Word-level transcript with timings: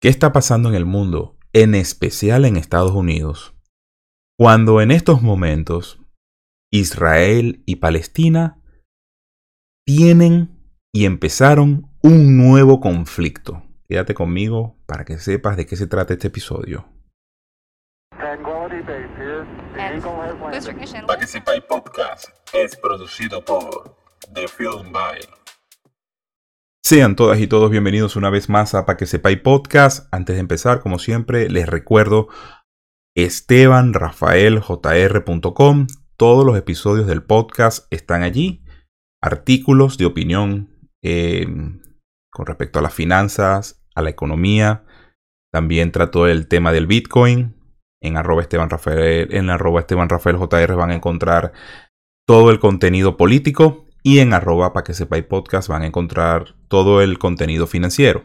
¿Qué 0.00 0.08
está 0.08 0.32
pasando 0.32 0.68
en 0.68 0.76
el 0.76 0.84
mundo, 0.84 1.36
en 1.52 1.74
especial 1.74 2.44
en 2.44 2.56
Estados 2.56 2.92
Unidos, 2.92 3.56
cuando 4.38 4.80
en 4.80 4.92
estos 4.92 5.22
momentos 5.22 6.00
Israel 6.70 7.64
y 7.66 7.76
Palestina 7.76 8.62
tienen 9.84 10.56
y 10.92 11.04
empezaron 11.04 11.90
un 12.00 12.36
nuevo 12.36 12.78
conflicto? 12.78 13.64
Quédate 13.88 14.14
conmigo 14.14 14.76
para 14.86 15.04
que 15.04 15.18
sepas 15.18 15.56
de 15.56 15.66
qué 15.66 15.74
se 15.74 15.88
trata 15.88 16.12
este 16.12 16.28
episodio. 16.28 16.88
Para 21.08 21.18
que 21.18 21.26
sepáis 21.26 21.62
podcast 21.62 22.28
es 22.52 22.76
producido 22.76 23.44
por 23.44 23.96
The 24.32 24.46
Film 24.46 24.92
By. 24.92 25.37
Sean 26.84 27.16
todas 27.16 27.40
y 27.40 27.46
todos 27.46 27.70
bienvenidos 27.70 28.16
una 28.16 28.30
vez 28.30 28.48
más 28.48 28.74
a 28.74 28.86
Pa' 28.86 28.96
que 28.96 29.04
sepáis 29.04 29.38
podcast. 29.40 30.08
Antes 30.10 30.36
de 30.36 30.40
empezar, 30.40 30.80
como 30.80 30.98
siempre, 30.98 31.50
les 31.50 31.68
recuerdo 31.68 32.28
estebanrafaeljr.com. 33.14 35.86
Todos 36.16 36.46
los 36.46 36.56
episodios 36.56 37.06
del 37.06 37.22
podcast 37.22 37.86
están 37.92 38.22
allí. 38.22 38.64
Artículos 39.20 39.98
de 39.98 40.06
opinión 40.06 40.70
em, 41.02 41.82
con 42.30 42.46
respecto 42.46 42.78
a 42.78 42.82
las 42.82 42.94
finanzas, 42.94 43.84
a 43.94 44.00
la 44.00 44.08
economía. 44.10 44.86
También 45.52 45.92
trato 45.92 46.26
el 46.26 46.48
tema 46.48 46.72
del 46.72 46.86
Bitcoin. 46.86 47.54
En 48.00 48.16
arroba 48.16 48.40
Esteban 48.40 48.70
en 49.30 49.50
arroba 49.50 49.80
Esteban 49.80 50.08
Jr 50.08 50.76
van 50.76 50.90
a 50.90 50.94
encontrar 50.94 51.52
todo 52.26 52.50
el 52.50 52.60
contenido 52.60 53.16
político 53.16 53.87
y 54.02 54.20
en 54.20 54.32
arroba 54.32 54.72
para 54.72 54.84
que 54.84 54.94
sepáis 54.94 55.24
podcast 55.24 55.68
van 55.68 55.82
a 55.82 55.86
encontrar 55.86 56.54
todo 56.68 57.02
el 57.02 57.18
contenido 57.18 57.66
financiero. 57.66 58.24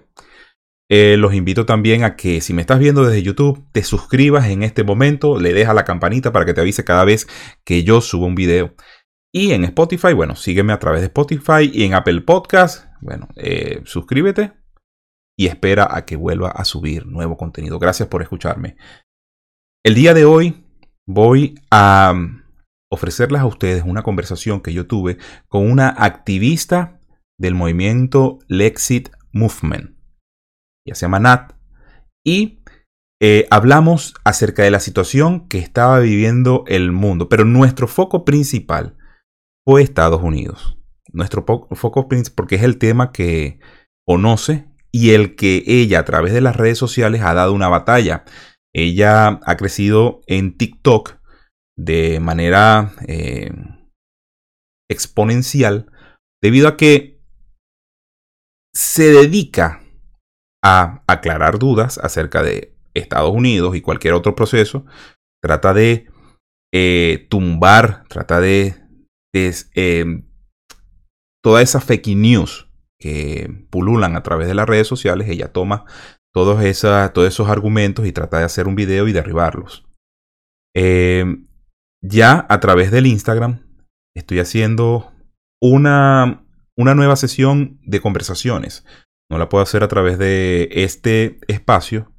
Eh, 0.90 1.18
los 1.18 1.34
invito 1.34 1.66
también 1.66 2.04
a 2.04 2.16
que 2.16 2.42
si 2.42 2.54
me 2.54 2.62
estás 2.62 2.80
viendo 2.80 3.04
desde 3.04 3.24
YouTube, 3.24 3.66
te 3.72 3.84
suscribas 3.84 4.48
en 4.50 4.64
este 4.64 4.84
momento, 4.84 5.40
le 5.40 5.54
dejas 5.54 5.74
la 5.74 5.86
campanita 5.86 6.32
para 6.32 6.46
que 6.46 6.54
te 6.54 6.62
avise 6.62 6.84
cada 6.84 7.06
vez 7.06 7.28
que 7.64 7.84
yo 7.84 8.02
subo 8.02 8.26
un 8.26 8.36
video. 8.36 8.76
Y 9.34 9.54
en 9.54 9.64
Spotify, 9.64 10.14
bueno, 10.14 10.36
sígueme 10.36 10.74
a 10.74 10.80
través 10.80 11.02
de 11.02 11.08
Spotify 11.08 11.72
y 11.74 11.86
en 11.86 11.96
Apple 11.96 12.22
Podcast, 12.22 12.86
bueno, 13.02 13.28
eh, 13.36 13.82
suscríbete 13.86 14.54
y 15.36 15.48
espera 15.48 15.88
a 15.90 16.06
que 16.06 16.16
vuelva 16.16 16.50
a 16.50 16.66
subir 16.66 17.08
nuevo 17.08 17.38
contenido. 17.38 17.80
Gracias 17.80 18.08
por 18.08 18.22
escucharme. 18.22 18.78
El 19.84 19.96
día 19.96 20.14
de 20.14 20.26
hoy 20.26 20.68
voy 21.08 21.56
a 21.72 22.14
ofrecerles 22.94 23.42
a 23.42 23.46
ustedes 23.46 23.84
una 23.86 24.04
conversación 24.04 24.62
que 24.62 24.74
yo 24.74 24.86
tuve 24.86 25.18
con 25.48 25.70
una 25.70 25.90
activista 25.90 27.00
del 27.40 27.56
movimiento 27.56 28.40
Lexit 28.48 29.10
Movement. 29.32 29.98
Ya 30.88 30.96
se 30.96 31.02
llama 31.06 31.20
Nat. 31.20 31.54
Y 32.24 32.64
eh, 33.22 33.48
hablamos 33.50 34.14
acerca 34.24 34.64
de 34.64 34.72
la 34.72 34.80
situación 34.80 35.48
que 35.48 35.58
estaba 35.58 36.00
viviendo 36.00 36.64
el 36.68 36.92
mundo. 36.92 37.30
Pero 37.30 37.46
nuestro 37.46 37.88
foco 37.88 38.26
principal 38.26 38.96
fue 39.66 39.82
Estados 39.82 40.22
Unidos. 40.22 40.78
Nuestro 41.12 41.46
foco 41.46 42.08
principal, 42.08 42.36
porque 42.36 42.56
es 42.56 42.64
el 42.64 42.78
tema 42.78 43.12
que 43.12 43.60
conoce 44.06 44.68
y 44.92 45.12
el 45.12 45.36
que 45.36 45.64
ella 45.66 46.00
a 46.00 46.06
través 46.06 46.34
de 46.34 46.42
las 46.42 46.56
redes 46.56 46.78
sociales 46.78 47.22
ha 47.24 47.34
dado 47.34 47.54
una 47.54 47.70
batalla. 47.70 48.24
Ella 48.74 49.40
ha 49.46 49.58
crecido 49.58 50.22
en 50.28 50.58
TikTok 50.58 51.23
de 51.78 52.20
manera 52.20 52.94
eh, 53.08 53.52
exponencial 54.90 55.92
debido 56.42 56.68
a 56.68 56.78
que 56.78 57.22
se 58.76 59.12
dedica 59.12 59.82
a 60.64 61.04
aclarar 61.08 61.60
dudas 61.60 61.98
acerca 61.98 62.44
de 62.44 62.76
Estados 62.94 63.32
Unidos 63.32 63.76
y 63.76 63.82
cualquier 63.82 64.14
otro 64.14 64.36
proceso, 64.36 64.86
trata 65.42 65.74
de 65.74 66.10
eh, 66.74 67.28
tumbar, 67.30 68.06
trata 68.08 68.40
de, 68.40 68.76
em, 69.34 70.26
toda 71.44 71.62
esa 71.62 71.82
fake 71.82 72.16
news 72.16 72.70
que 73.00 73.68
pululan 73.70 74.16
a 74.16 74.24
través 74.24 74.48
de 74.48 74.56
las 74.56 74.68
redes 74.68 74.88
sociales, 74.88 75.28
ella 75.30 75.52
toma 75.52 75.86
todos, 76.34 76.58
todos 77.14 77.28
esos 77.28 77.50
argumentos 77.50 78.08
y 78.08 78.12
trata 78.12 78.40
de 78.40 78.46
hacer 78.46 78.68
un 78.68 78.76
video 78.76 79.08
y 79.08 79.14
derribarlos. 79.14 79.86
Em, 80.76 81.48
ya 82.04 82.46
a 82.50 82.60
través 82.60 82.92
del 82.92 83.08
Instagram 83.08 83.66
estoy 84.16 84.40
haciendo 84.40 85.12
una, 85.62 86.46
una 86.78 86.94
nueva 86.94 87.16
sesión 87.16 87.80
de 87.84 88.02
conversaciones. 88.02 88.86
No 89.32 89.38
la 89.38 89.50
puedo 89.50 89.64
hacer 89.64 89.84
a 89.84 89.88
través 89.88 90.20
de 90.20 90.70
este 90.72 91.40
espacio, 91.48 92.12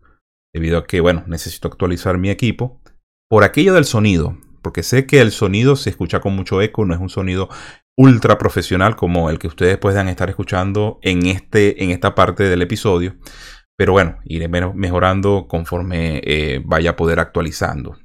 debido 0.53 0.79
a 0.79 0.87
que, 0.87 1.01
bueno, 1.01 1.23
necesito 1.27 1.69
actualizar 1.69 2.19
mi 2.19 2.31
equipo. 2.31 2.81
Por 3.29 3.45
aquello 3.45 3.75
del 3.75 3.85
sonido, 3.85 4.39
porque 4.63 4.83
sé 4.83 5.07
que 5.07 5.21
el 5.21 5.31
sonido 5.31 5.77
se 5.77 5.91
escucha 5.91 6.21
con 6.21 6.35
mucho 6.35 6.63
eco, 6.63 6.85
no 6.85 6.95
es 6.95 7.01
un 7.01 7.11
sonido 7.11 7.49
ultra 7.97 8.39
profesional 8.39 8.97
como 8.97 9.31
el 9.31 9.39
que 9.39 9.47
ustedes 9.47 9.79
puedan 9.79 10.09
estar 10.09 10.29
escuchando 10.29 10.99
en, 11.03 11.27
este, 11.27 11.85
en 11.85 11.91
esta 11.91 12.15
parte 12.15 12.45
del 12.45 12.63
episodio. 12.63 13.17
Pero 13.77 13.93
bueno, 13.93 14.19
iré 14.25 14.49
mejorando 14.49 15.47
conforme 15.49 16.21
eh, 16.25 16.63
vaya 16.65 16.91
a 16.91 16.97
poder 16.97 17.21
actualizando. 17.21 17.99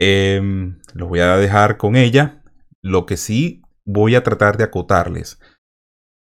Eh, 0.00 0.72
los 0.94 1.08
voy 1.08 1.20
a 1.20 1.36
dejar 1.36 1.76
con 1.76 1.94
ella. 1.96 2.42
Lo 2.82 3.06
que 3.06 3.16
sí 3.16 3.62
voy 3.84 4.14
a 4.14 4.22
tratar 4.22 4.56
de 4.56 4.62
acotarles. 4.64 5.40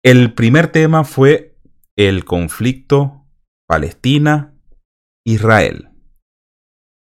El 0.03 0.35
primer 0.35 0.67
tema 0.67 1.05
fue 1.05 1.57
el 1.97 2.25
conflicto 2.25 3.25
Palestina-Israel. 3.69 5.91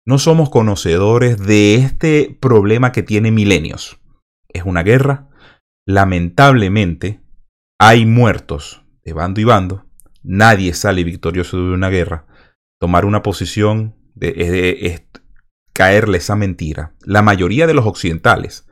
No 0.06 0.19
somos 0.19 0.50
conocedores 0.50 1.38
de 1.38 1.77
este 1.77 2.37
problema 2.38 2.93
que 2.93 3.03
tiene 3.03 3.31
milenios. 3.31 3.99
Es 4.49 4.65
una 4.65 4.83
guerra. 4.83 5.31
Lamentablemente, 5.87 7.22
hay 7.81 8.04
muertos 8.04 8.84
de 9.03 9.15
bando 9.15 9.41
y 9.41 9.44
bando. 9.44 9.87
Nadie 10.22 10.75
sale 10.75 11.04
victorioso 11.04 11.56
de 11.56 11.72
una 11.72 11.88
guerra. 11.88 12.27
Tomar 12.78 13.06
una 13.06 13.22
posición 13.22 13.97
de, 14.15 14.33
de, 14.33 15.06
caerle 15.74 16.18
esa 16.18 16.36
mentira. 16.36 16.94
La 17.02 17.22
mayoría 17.22 17.66
de 17.66 17.74
los 17.74 17.86
occidentales 17.86 18.66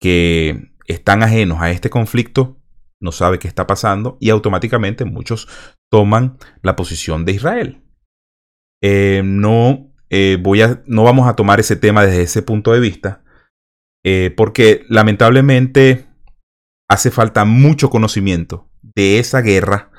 que 0.00 0.72
están 0.86 1.22
ajenos 1.22 1.60
a 1.60 1.70
este 1.70 1.90
conflicto 1.90 2.60
no 3.00 3.12
sabe 3.12 3.38
qué 3.38 3.48
está 3.48 3.66
pasando 3.66 4.16
y 4.20 4.30
automáticamente 4.30 5.04
muchos 5.04 5.48
toman 5.90 6.38
la 6.62 6.76
posición 6.76 7.24
de 7.24 7.32
Israel. 7.32 7.82
Eh, 8.82 9.22
no, 9.24 9.92
eh, 10.10 10.38
voy 10.40 10.62
a, 10.62 10.82
no 10.86 11.04
vamos 11.04 11.28
a 11.28 11.34
tomar 11.34 11.60
ese 11.60 11.76
tema 11.76 12.04
desde 12.04 12.22
ese 12.22 12.42
punto 12.42 12.72
de 12.72 12.80
vista 12.80 13.24
eh, 14.04 14.32
porque 14.36 14.84
lamentablemente 14.88 16.06
hace 16.88 17.10
falta 17.10 17.44
mucho 17.44 17.90
conocimiento 17.90 18.70
de 18.82 19.18
esa 19.18 19.40
guerra 19.40 19.90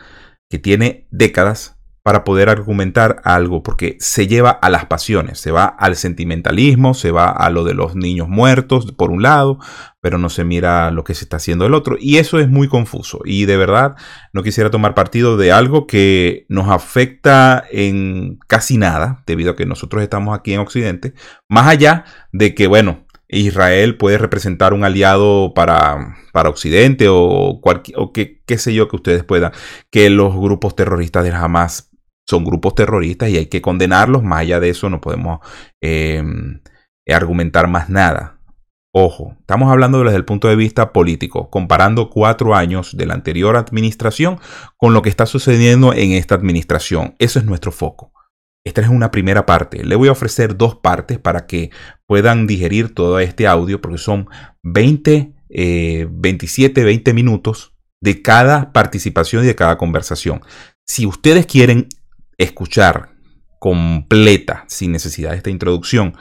que 0.49 0.59
tiene 0.59 1.07
décadas 1.11 1.78
para 2.09 2.23
poder 2.23 2.49
argumentar 2.49 3.21
algo, 3.23 3.61
porque 3.61 3.95
se 3.99 4.25
lleva 4.25 4.49
a 4.49 4.71
las 4.71 4.87
pasiones, 4.87 5.39
se 5.39 5.51
va 5.51 5.65
al 5.65 5.95
sentimentalismo, 5.95 6.95
se 6.95 7.11
va 7.11 7.29
a 7.29 7.51
lo 7.51 7.63
de 7.63 7.75
los 7.75 7.95
niños 7.95 8.27
muertos, 8.27 8.91
por 8.93 9.11
un 9.11 9.21
lado, 9.21 9.59
pero 10.01 10.17
no 10.17 10.29
se 10.29 10.43
mira 10.43 10.89
lo 10.89 11.03
que 11.03 11.13
se 11.13 11.25
está 11.25 11.37
haciendo 11.37 11.67
el 11.67 11.75
otro, 11.75 11.97
y 11.99 12.17
eso 12.17 12.39
es 12.39 12.49
muy 12.49 12.67
confuso, 12.67 13.19
y 13.25 13.45
de 13.45 13.57
verdad 13.57 13.95
no 14.33 14.41
quisiera 14.41 14.71
tomar 14.71 14.95
partido 14.95 15.37
de 15.37 15.51
algo 15.51 15.85
que 15.85 16.47
nos 16.49 16.67
afecta 16.69 17.63
en 17.71 18.39
casi 18.47 18.79
nada, 18.79 19.21
debido 19.27 19.51
a 19.51 19.55
que 19.55 19.67
nosotros 19.67 20.01
estamos 20.01 20.35
aquí 20.35 20.51
en 20.55 20.61
Occidente, 20.61 21.13
más 21.47 21.67
allá 21.67 22.05
de 22.31 22.55
que, 22.55 22.65
bueno, 22.65 23.05
Israel 23.27 23.97
puede 23.97 24.17
representar 24.17 24.73
un 24.73 24.83
aliado 24.83 25.53
para, 25.53 26.15
para 26.33 26.49
Occidente 26.49 27.05
o, 27.07 27.59
cualquier, 27.61 27.99
o 27.99 28.11
que, 28.11 28.41
qué 28.47 28.57
sé 28.57 28.73
yo 28.73 28.87
que 28.87 28.95
ustedes 28.95 29.23
puedan, 29.23 29.51
que 29.91 30.09
los 30.09 30.35
grupos 30.35 30.75
terroristas 30.75 31.23
de 31.23 31.31
Hamas 31.31 31.88
son 32.29 32.45
grupos 32.45 32.75
terroristas 32.75 33.29
y 33.29 33.37
hay 33.37 33.47
que 33.47 33.61
condenarlos. 33.61 34.21
Más 34.23 34.41
allá 34.41 34.59
de 34.59 34.69
eso 34.69 34.87
no 34.89 35.01
podemos 35.01 35.39
em, 35.81 36.61
argumentar 37.07 37.67
más 37.67 37.89
nada. 37.89 38.39
Ojo, 38.93 39.35
estamos 39.39 39.71
hablando 39.71 40.03
desde 40.03 40.17
el 40.17 40.25
punto 40.25 40.47
de 40.47 40.55
vista 40.55 40.93
político, 40.93 41.49
comparando 41.49 42.09
cuatro 42.09 42.55
años 42.55 42.95
de 42.95 43.07
la 43.07 43.15
anterior 43.15 43.55
administración 43.55 44.39
con 44.77 44.93
lo 44.93 45.01
que 45.01 45.09
está 45.09 45.25
sucediendo 45.25 45.93
en 45.93 46.11
esta 46.11 46.35
administración. 46.35 47.15
Eso 47.17 47.39
es 47.39 47.45
nuestro 47.45 47.71
foco. 47.71 48.13
Esta 48.63 48.81
es 48.81 48.89
una 48.89 49.09
primera 49.09 49.47
parte. 49.47 49.83
Le 49.83 49.95
voy 49.95 50.09
a 50.09 50.11
ofrecer 50.11 50.55
dos 50.55 50.75
partes 50.75 51.17
para 51.17 51.47
que 51.47 51.71
puedan 52.05 52.45
digerir 52.45 52.93
todo 52.93 53.19
este 53.19 53.47
audio, 53.47 53.81
porque 53.81 53.97
son 53.97 54.27
20, 54.63 55.33
27, 56.09 56.83
20 56.83 57.13
minutos 57.13 57.73
de 58.01 58.21
cada 58.21 58.71
participación 58.71 59.43
y 59.43 59.47
de 59.47 59.55
cada 59.55 59.77
conversación. 59.77 60.41
Si 60.87 61.05
ustedes 61.05 61.45
quieren 61.45 61.87
escuchar 62.39 63.11
completa, 63.59 64.63
sin 64.67 64.91
necesidad 64.91 65.31
de 65.31 65.37
esta 65.37 65.49
introducción, 65.51 66.15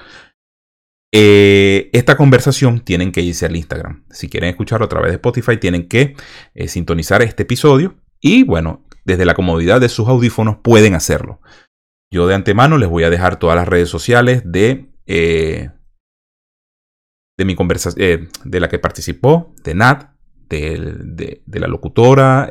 eh, 1.10 1.88
esta 1.94 2.16
conversación 2.16 2.80
tienen 2.80 3.12
que 3.12 3.22
irse 3.22 3.46
al 3.46 3.56
Instagram. 3.56 4.04
Si 4.10 4.28
quieren 4.28 4.50
escucharlo 4.50 4.84
a 4.84 4.88
través 4.90 5.10
de 5.10 5.14
Spotify, 5.14 5.56
tienen 5.56 5.88
que 5.88 6.16
eh, 6.54 6.68
sintonizar 6.68 7.22
este 7.22 7.44
episodio. 7.44 7.96
Y 8.20 8.42
bueno, 8.42 8.84
desde 9.04 9.24
la 9.24 9.34
comodidad 9.34 9.80
de 9.80 9.88
sus 9.88 10.08
audífonos 10.08 10.58
pueden 10.62 10.94
hacerlo. 10.94 11.40
Yo 12.12 12.26
de 12.26 12.34
antemano 12.34 12.76
les 12.76 12.88
voy 12.88 13.04
a 13.04 13.10
dejar 13.10 13.38
todas 13.38 13.56
las 13.56 13.68
redes 13.68 13.88
sociales 13.88 14.42
de, 14.44 14.90
eh, 15.06 15.70
de 17.38 17.44
mi 17.44 17.54
conversación, 17.54 18.28
de 18.44 18.60
la 18.60 18.68
que 18.68 18.78
participó, 18.78 19.54
de 19.62 19.74
Nat, 19.74 20.10
de, 20.48 21.42
la 21.46 21.68
locutora, 21.68 22.50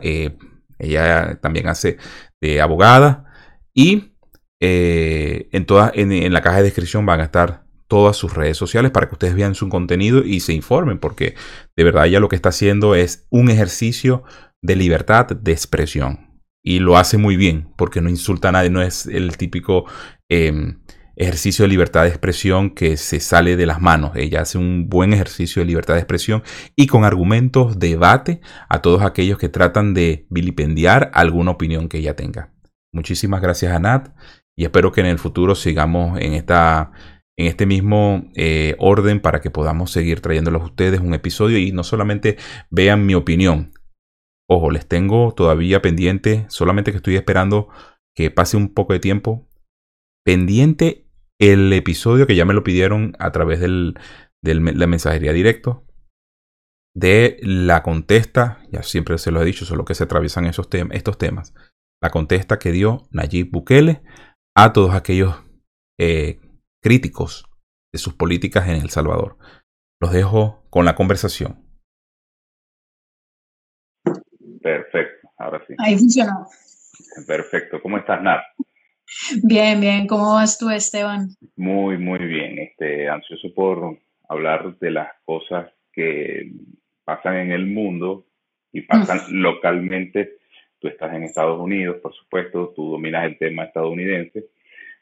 ella 0.80 1.40
también 1.42 1.68
hace 1.68 1.98
de 2.40 2.62
abogada 2.62 3.26
y 3.77 4.13
en, 4.59 5.65
toda, 5.68 5.91
en 5.94 6.33
la 6.33 6.41
caja 6.41 6.57
de 6.57 6.63
descripción 6.63 7.06
van 7.06 7.19
a 7.19 7.25
estar 7.25 7.68
todas 7.88 8.18
sus 8.18 8.33
redes 8.33 8.57
sociales 8.57 8.89
para 8.89 9.07
que 9.07 9.13
ustedes 9.13 9.35
vean 9.35 9.53
su 9.53 9.69
contenido 9.69 10.24
y 10.25 10.39
se 10.39 10.53
informen, 10.53 10.97
porque 10.97 11.35
de 11.75 11.83
verdad 11.83 12.07
ella 12.07 12.19
lo 12.19 12.27
que 12.27 12.35
está 12.35 12.50
haciendo 12.50 12.95
es 12.95 13.27
un 13.29 13.51
ejercicio 13.51 14.24
de 14.63 14.75
libertad 14.75 15.27
de 15.27 15.51
expresión. 15.51 16.41
Y 16.63 16.79
lo 16.79 16.97
hace 16.97 17.18
muy 17.18 17.38
bien, 17.38 17.69
porque 17.77 18.01
no 18.01 18.09
insulta 18.09 18.50
a 18.50 18.51
nadie, 18.51 18.71
no 18.71 18.81
es 18.81 19.06
el 19.06 19.38
típico 19.38 19.85
em, 20.27 20.79
ejercicio 21.15 21.63
de 21.63 21.69
libertad 21.69 22.03
de 22.03 22.09
expresión 22.09 22.71
que 22.71 22.97
se 22.97 23.19
sale 23.19 23.56
de 23.56 23.68
las 23.68 23.79
manos. 23.79 24.12
Ella 24.15 24.41
hace 24.41 24.57
un 24.57 24.89
buen 24.89 25.13
ejercicio 25.13 25.62
de 25.62 25.68
libertad 25.68 25.94
de 25.94 26.01
expresión 26.01 26.44
y 26.75 26.88
con 26.88 27.06
argumentos 27.06 27.79
debate 27.79 28.41
a 28.69 28.81
todos 28.81 29.03
aquellos 29.03 29.38
que 29.38 29.50
tratan 29.50 29.94
de 29.94 30.25
vilipendiar 30.29 31.09
alguna 31.13 31.51
opinión 31.51 31.88
que 31.88 32.00
ella 32.00 32.15
tenga. 32.15 32.56
Muchísimas 32.94 33.42
gracias 33.42 33.74
a 33.74 33.80
Nat 33.80 34.16
y 34.56 34.66
espero 34.66 34.92
que 34.92 35.01
en 35.01 35.07
el 35.07 35.19
futuro 35.19 35.56
sigamos 35.56 36.19
en 36.19 36.34
esta 36.34 36.92
en 37.39 37.45
este 37.45 37.68
mismo 37.68 38.31
eh, 38.36 38.75
orden 38.80 39.19
para 39.19 39.42
que 39.42 39.51
podamos 39.51 39.92
seguir 39.92 40.22
trayéndolos 40.22 40.63
a 40.63 40.66
ustedes 40.66 41.00
un 41.00 41.13
episodio 41.13 41.60
y 41.60 41.72
no 41.72 41.84
solamente 41.84 42.38
vean 42.72 43.06
mi 43.06 43.13
opinión. 43.13 43.74
Ojo, 44.50 44.72
les 44.72 44.88
tengo 44.88 45.34
todavía 45.36 45.81
pendiente, 45.81 46.45
solamente 46.50 46.92
que 46.92 46.98
estoy 46.98 47.16
esperando 47.16 47.69
que 48.16 48.31
pase 48.31 48.57
un 48.57 48.74
poco 48.74 48.94
de 48.94 49.00
tiempo, 49.00 49.48
pendiente 50.25 51.06
el 51.39 51.72
episodio 51.74 52.25
que 52.25 52.36
ya 52.36 52.45
me 52.45 52.56
lo 52.56 52.63
pidieron 52.63 53.16
a 53.19 53.31
través 53.31 53.60
de 53.60 53.94
la 54.44 54.88
mensajería 54.88 55.34
directo 55.34 55.88
de 56.95 57.38
la 57.44 57.84
contesta, 57.84 58.57
ya 58.72 58.81
siempre 58.81 59.19
se 59.19 59.30
lo 59.30 59.39
he 59.39 59.45
dicho, 59.45 59.66
solo 59.66 59.86
que 59.86 59.94
se 59.94 60.06
atraviesan 60.06 60.48
esos 60.48 60.68
estos 60.92 61.19
temas, 61.19 61.54
la 62.02 62.10
contesta 62.10 62.60
que 62.60 62.72
dio 62.72 63.08
Nayib 63.12 63.52
Bukele 63.52 64.02
a 64.56 64.74
todos 64.74 64.94
aquellos 64.94 65.44
eh, 66.00 66.40
críticos 66.82 67.46
de 67.92 68.00
sus 68.00 68.14
políticas 68.14 68.68
en 68.68 68.76
El 68.76 68.90
Salvador. 68.90 69.38
Los 70.00 70.12
dejo 70.12 70.64
con 70.70 70.86
la 70.86 70.96
conversación. 70.96 71.66
Perfecto, 74.62 75.30
ahora 75.38 75.64
sí. 75.68 75.74
Ahí 75.80 75.98
funcionó. 75.98 76.48
Perfecto. 77.26 77.82
¿Cómo 77.82 77.98
estás, 77.98 78.22
Nat? 78.22 78.42
Bien, 79.44 79.80
bien. 79.80 80.08
¿Cómo 80.08 80.34
vas 80.34 80.58
tú, 80.58 80.70
Esteban? 80.70 81.30
Muy, 81.56 81.98
muy 81.98 82.20
bien. 82.20 82.60
Este, 82.60 83.10
ansioso 83.10 83.54
por 83.54 84.00
hablar 84.28 84.78
de 84.80 84.92
las 84.92 85.10
cosas 85.26 85.72
que 85.94 86.52
pasan 87.06 87.38
en 87.38 87.52
el 87.52 87.66
mundo 87.66 88.28
y 88.72 88.82
pasan 88.82 89.20
localmente. 89.42 90.37
Tú 90.79 90.88
estás 90.88 91.13
en 91.13 91.24
Estados 91.24 91.59
Unidos, 91.59 91.97
por 92.01 92.13
supuesto, 92.13 92.74
tú 92.75 92.91
dominas 92.91 93.25
el 93.25 93.38
tema 93.38 93.63
estadounidense 93.63 94.45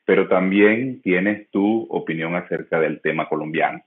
pero 0.06 0.28
también 0.28 1.02
tienes 1.02 1.50
tu 1.50 1.88
opinión 1.90 2.36
acerca 2.36 2.80
del 2.80 3.02
tema 3.02 3.28
colombiano. 3.28 3.84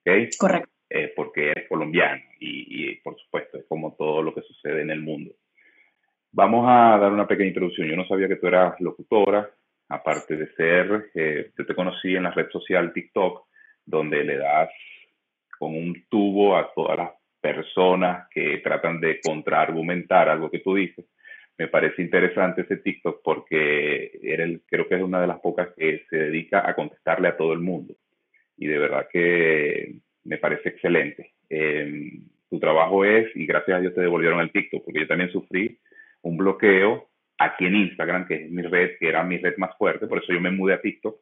¿ok? 0.00 0.12
Correcto. 0.38 0.70
Eh, 0.90 1.10
porque 1.16 1.52
eres 1.52 1.68
colombiano 1.68 2.20
y, 2.38 2.96
por 2.96 3.18
supuesto 3.18 3.56
es 3.56 3.64
como 3.66 3.94
todo 3.94 4.22
lo 4.22 4.34
que 4.34 4.42
sucede 4.42 4.82
en 4.82 4.90
el 4.90 5.00
mundo. 5.00 5.32
Vamos 6.32 6.66
a 6.68 6.98
dar 6.98 7.10
una 7.10 7.26
pequeña 7.26 7.48
introducción. 7.48 7.88
Yo 7.88 7.96
no 7.96 8.06
sabía 8.06 8.28
que 8.28 8.36
tú 8.36 8.46
eras 8.46 8.78
locutora, 8.78 9.50
aparte 9.88 10.36
de 10.36 10.52
ser, 10.54 11.10
eh, 11.14 11.50
yo 11.56 11.64
te 11.64 11.74
conocí 11.74 12.14
en 12.14 12.24
la 12.24 12.32
red 12.32 12.50
social 12.50 12.92
TikTok, 12.92 13.46
donde 13.86 14.22
le 14.22 14.36
das 14.36 14.68
con 15.58 15.74
un 15.74 16.04
tubo 16.10 16.58
a 16.58 16.70
todas 16.74 16.98
las 16.98 17.10
personas 17.40 18.28
que 18.28 18.58
tratan 18.58 19.00
de 19.00 19.18
contraargumentar 19.22 20.28
algo 20.28 20.50
que 20.50 20.58
tú 20.58 20.74
dices 20.74 21.06
me 21.58 21.68
parece 21.68 22.02
interesante 22.02 22.62
ese 22.62 22.78
TikTok 22.78 23.20
porque 23.22 24.18
era 24.22 24.44
el, 24.44 24.62
creo 24.66 24.88
que 24.88 24.96
es 24.96 25.02
una 25.02 25.20
de 25.20 25.26
las 25.26 25.40
pocas 25.40 25.68
que 25.76 26.04
se 26.08 26.16
dedica 26.16 26.68
a 26.68 26.74
contestarle 26.74 27.28
a 27.28 27.36
todo 27.36 27.52
el 27.52 27.60
mundo. 27.60 27.94
Y 28.56 28.66
de 28.66 28.78
verdad 28.78 29.08
que 29.12 29.96
me 30.24 30.38
parece 30.38 30.70
excelente. 30.70 31.32
Em, 31.48 32.24
tu 32.48 32.58
trabajo 32.58 33.04
es, 33.04 33.34
y 33.34 33.46
gracias 33.46 33.76
a 33.76 33.80
Dios 33.80 33.94
te 33.94 34.00
devolvieron 34.00 34.40
el 34.40 34.50
TikTok, 34.50 34.84
porque 34.84 35.00
yo 35.00 35.06
también 35.06 35.30
sufrí 35.30 35.78
un 36.22 36.36
bloqueo 36.36 37.08
aquí 37.38 37.66
en 37.66 37.76
Instagram, 37.76 38.26
que 38.26 38.34
es 38.34 38.50
mi 38.50 38.62
red, 38.62 38.96
que 38.98 39.08
era 39.08 39.22
mi 39.24 39.38
red 39.38 39.56
más 39.56 39.76
fuerte, 39.76 40.06
por 40.06 40.18
eso 40.18 40.32
yo 40.32 40.40
me 40.40 40.50
mudé 40.50 40.74
a 40.74 40.80
TikTok 40.80 41.16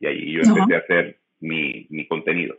y 0.00 0.06
ahí 0.06 0.32
yo 0.32 0.40
empecé 0.42 0.74
a 0.74 0.78
hacer 0.78 1.18
mi, 1.40 1.86
mi 1.90 2.06
contenido. 2.06 2.56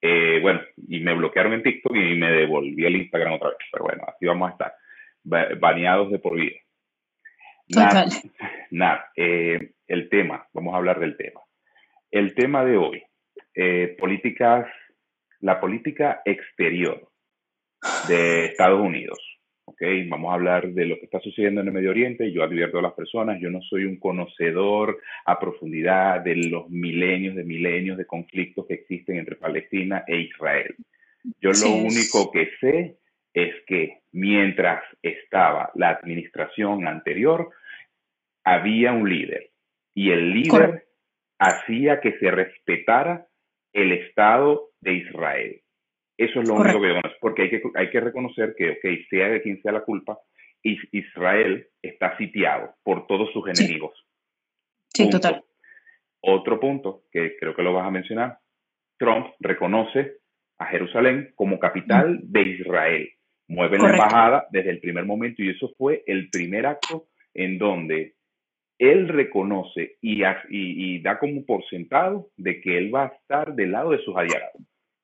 Eh, 0.00 0.40
bueno, 0.42 0.60
y 0.88 1.00
me 1.00 1.14
bloquearon 1.14 1.52
en 1.52 1.62
TikTok 1.62 1.94
y 1.94 2.16
me 2.16 2.30
devolví 2.30 2.84
el 2.84 2.96
Instagram 2.96 3.34
otra 3.34 3.50
vez, 3.50 3.58
pero 3.70 3.84
bueno, 3.84 4.02
así 4.06 4.26
vamos 4.26 4.48
a 4.48 4.52
estar 4.52 4.74
baneados 5.24 6.10
de 6.10 6.18
por 6.18 6.36
vida. 6.36 6.56
Nada, 8.70 9.10
eh, 9.16 9.72
el 9.86 10.08
tema, 10.08 10.46
vamos 10.52 10.74
a 10.74 10.78
hablar 10.78 11.00
del 11.00 11.16
tema. 11.16 11.40
El 12.10 12.34
tema 12.34 12.64
de 12.64 12.76
hoy, 12.76 13.02
eh, 13.54 13.96
políticas, 13.98 14.66
la 15.40 15.60
política 15.60 16.22
exterior 16.24 17.08
de 18.08 18.46
Estados 18.46 18.80
Unidos. 18.80 19.18
Okay, 19.64 20.08
vamos 20.08 20.30
a 20.30 20.34
hablar 20.34 20.68
de 20.72 20.86
lo 20.86 20.96
que 20.96 21.04
está 21.04 21.20
sucediendo 21.20 21.60
en 21.60 21.68
el 21.68 21.72
Medio 21.72 21.90
Oriente. 21.90 22.30
Yo 22.32 22.42
advierto 22.42 22.78
a 22.78 22.82
las 22.82 22.94
personas, 22.94 23.40
yo 23.40 23.48
no 23.48 23.62
soy 23.62 23.84
un 23.84 23.98
conocedor 23.98 25.00
a 25.24 25.38
profundidad 25.38 26.20
de 26.20 26.36
los 26.36 26.68
milenios 26.68 27.36
de 27.36 27.44
milenios 27.44 27.96
de 27.96 28.04
conflictos 28.04 28.66
que 28.66 28.74
existen 28.74 29.16
entre 29.16 29.36
Palestina 29.36 30.04
e 30.06 30.20
Israel. 30.20 30.74
Yo 31.40 31.50
lo 31.52 31.70
único 31.70 32.30
que 32.32 32.50
sé 32.60 32.98
es 33.32 33.54
que 33.66 34.01
mientras 34.12 34.82
estaba 35.02 35.70
la 35.74 35.90
administración 35.90 36.86
anterior, 36.86 37.50
había 38.44 38.92
un 38.92 39.08
líder 39.08 39.50
y 39.94 40.10
el 40.10 40.30
líder 40.30 40.86
hacía 41.38 42.00
que 42.00 42.18
se 42.18 42.30
respetara 42.30 43.26
el 43.72 43.92
Estado 43.92 44.70
de 44.80 44.94
Israel. 44.94 45.60
Eso 46.18 46.40
es 46.40 46.48
lo 46.48 46.54
único 46.54 46.80
que 46.80 46.86
vemos, 46.86 47.12
porque 47.20 47.42
hay 47.42 47.50
que, 47.50 47.62
hay 47.74 47.90
que 47.90 48.00
reconocer 48.00 48.54
que, 48.56 48.70
ok, 48.70 49.08
sea 49.08 49.28
de 49.28 49.42
quien 49.42 49.60
sea 49.62 49.72
la 49.72 49.84
culpa, 49.84 50.18
Israel 50.62 51.66
está 51.80 52.16
sitiado 52.16 52.74
por 52.84 53.06
todos 53.06 53.32
sus 53.32 53.48
enemigos. 53.48 53.92
Sí, 54.94 55.10
total. 55.10 55.42
Otro 56.20 56.60
punto 56.60 57.04
que 57.10 57.36
creo 57.38 57.56
que 57.56 57.62
lo 57.62 57.72
vas 57.72 57.88
a 57.88 57.90
mencionar, 57.90 58.38
Trump 58.98 59.34
reconoce 59.40 60.18
a 60.58 60.66
Jerusalén 60.66 61.32
como 61.34 61.58
capital 61.58 62.20
de 62.22 62.42
Israel 62.42 63.10
mueve 63.52 63.78
la 63.78 63.90
embajada 63.90 64.46
desde 64.50 64.70
el 64.70 64.80
primer 64.80 65.04
momento 65.04 65.42
y 65.42 65.50
eso 65.50 65.72
fue 65.76 66.02
el 66.06 66.30
primer 66.30 66.66
acto 66.66 67.06
en 67.34 67.58
donde 67.58 68.14
él 68.78 69.08
reconoce 69.08 69.98
y, 70.00 70.22
y, 70.48 71.00
da 71.02 71.18
como 71.18 71.44
por 71.44 71.64
sentado 71.68 72.30
de 72.36 72.60
que 72.60 72.78
él 72.78 72.92
va 72.92 73.04
a 73.04 73.08
estar 73.08 73.54
del 73.54 73.72
lado 73.72 73.90
de 73.90 74.02
sus 74.02 74.16
aliados. 74.16 74.50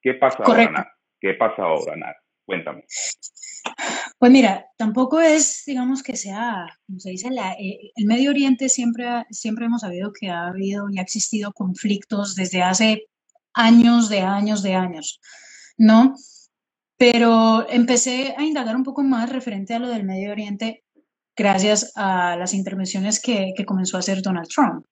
¿Qué 0.02 0.14
pasa 0.14 0.42
ahora, 0.44 0.70
Nat? 0.70 0.88
¿Qué 1.20 1.34
pasa 1.34 1.62
ahora, 1.62 1.94
Nat? 1.96 2.16
Cuéntame. 2.44 2.84
Pues 4.18 4.32
mira, 4.32 4.66
tampoco 4.76 5.20
es, 5.20 5.62
digamos, 5.64 6.02
que 6.02 6.16
sea, 6.16 6.66
como 6.86 6.98
se 6.98 7.10
dice, 7.10 7.28
eh, 7.28 7.92
el 7.94 8.06
Medio 8.06 8.30
Oriente 8.30 8.68
siempre, 8.68 9.06
siempre 9.30 9.66
hemos 9.66 9.82
sabido 9.82 10.12
que 10.12 10.28
ha 10.28 10.48
habido 10.48 10.88
y 10.90 10.98
ha 10.98 11.02
existido 11.02 11.52
conflictos 11.52 12.34
desde 12.34 12.62
hace 12.62 13.06
años, 13.54 14.08
de 14.08 14.22
años, 14.22 14.62
de 14.62 14.74
años, 14.74 15.20
¿no? 15.76 16.14
Pero 16.98 17.64
empecé 17.70 18.34
a 18.36 18.44
indagar 18.44 18.74
un 18.76 18.82
poco 18.82 19.02
más 19.04 19.30
referente 19.30 19.72
a 19.72 19.78
lo 19.78 19.88
del 19.88 20.04
Medio 20.04 20.32
Oriente 20.32 20.82
gracias 21.36 21.92
a 21.94 22.36
las 22.36 22.52
intervenciones 22.52 23.20
que, 23.20 23.54
comenzó 23.64 23.96
a 23.96 24.00
hacer 24.00 24.20
Donald 24.20 24.48
Trump. 24.48 24.84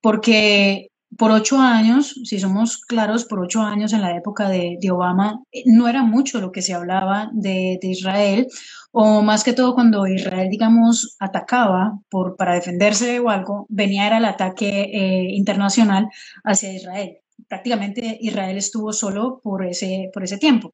Porque 0.00 0.88
por 1.18 1.30
ocho 1.30 1.58
años, 1.58 2.14
si 2.24 2.40
somos 2.40 2.78
claros, 2.78 3.26
por 3.26 3.40
ocho 3.40 3.60
años 3.60 3.92
en 3.92 4.00
la 4.00 4.16
época 4.16 4.48
de, 4.48 4.78
Obama, 4.90 5.42
eh, 5.52 5.62
no 5.66 5.86
era 5.86 6.02
mucho 6.02 6.40
lo 6.40 6.50
que 6.50 6.62
se 6.62 6.72
hablaba 6.72 7.30
de, 7.34 7.78
Israel, 7.82 8.48
o 8.90 9.22
más 9.22 9.44
que 9.44 9.52
todo 9.52 9.74
cuando 9.74 10.06
Israel, 10.06 10.48
digamos, 10.50 11.16
atacaba 11.20 11.98
por, 12.08 12.36
para 12.36 12.54
defenderse 12.54 13.20
o 13.20 13.28
algo, 13.28 13.66
venía 13.68 14.06
era 14.06 14.18
el 14.18 14.24
ataque 14.24 14.90
eh, 14.92 15.26
internacional 15.34 16.08
hacia 16.42 16.72
Israel. 16.72 17.18
Prácticamente 17.48 18.16
Israel 18.20 18.56
estuvo 18.56 18.92
solo 18.92 19.40
por 19.42 19.64
ese, 19.66 20.10
por 20.12 20.24
ese 20.24 20.38
tiempo. 20.38 20.72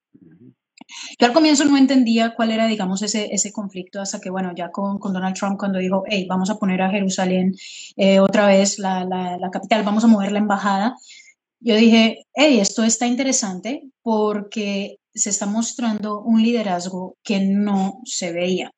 Yo 1.19 1.27
al 1.27 1.33
comienzo 1.33 1.65
no 1.65 1.77
entendía 1.77 2.35
cuál 2.35 2.51
era, 2.51 2.67
digamos, 2.67 3.03
ese, 3.03 3.29
ese 3.33 3.53
conflicto 3.53 4.01
hasta 4.01 4.21
que, 4.21 4.31
bueno, 4.31 4.53
ya 4.57 4.71
con, 4.71 4.99
con 4.99 5.13
Donald 5.13 5.37
Trump 5.37 5.59
cuando 5.59 5.79
dijo, 5.79 6.05
hey, 6.07 6.27
vamos 6.29 6.51
a 6.51 6.59
poner 6.59 6.83
a 6.83 6.91
Jerusalén 6.91 7.55
eh, 7.97 8.21
otra 8.21 8.47
vez 8.47 8.79
la, 8.79 9.05
la, 9.05 9.51
capital, 9.51 9.83
vamos 9.83 10.05
a 10.05 10.09
mover 10.09 10.33
la 10.33 10.39
embajada, 10.39 10.97
yo 11.61 11.77
dije, 11.77 12.27
hey, 12.35 12.59
esto 12.59 12.85
está 12.85 13.07
interesante 13.07 13.83
porque 14.03 14.99
se 15.15 15.31
está 15.31 15.47
mostrando 15.47 16.21
un 16.23 16.43
liderazgo 16.43 17.17
que 17.23 17.41
no 17.41 18.01
se 18.05 18.33
veía. 18.33 18.73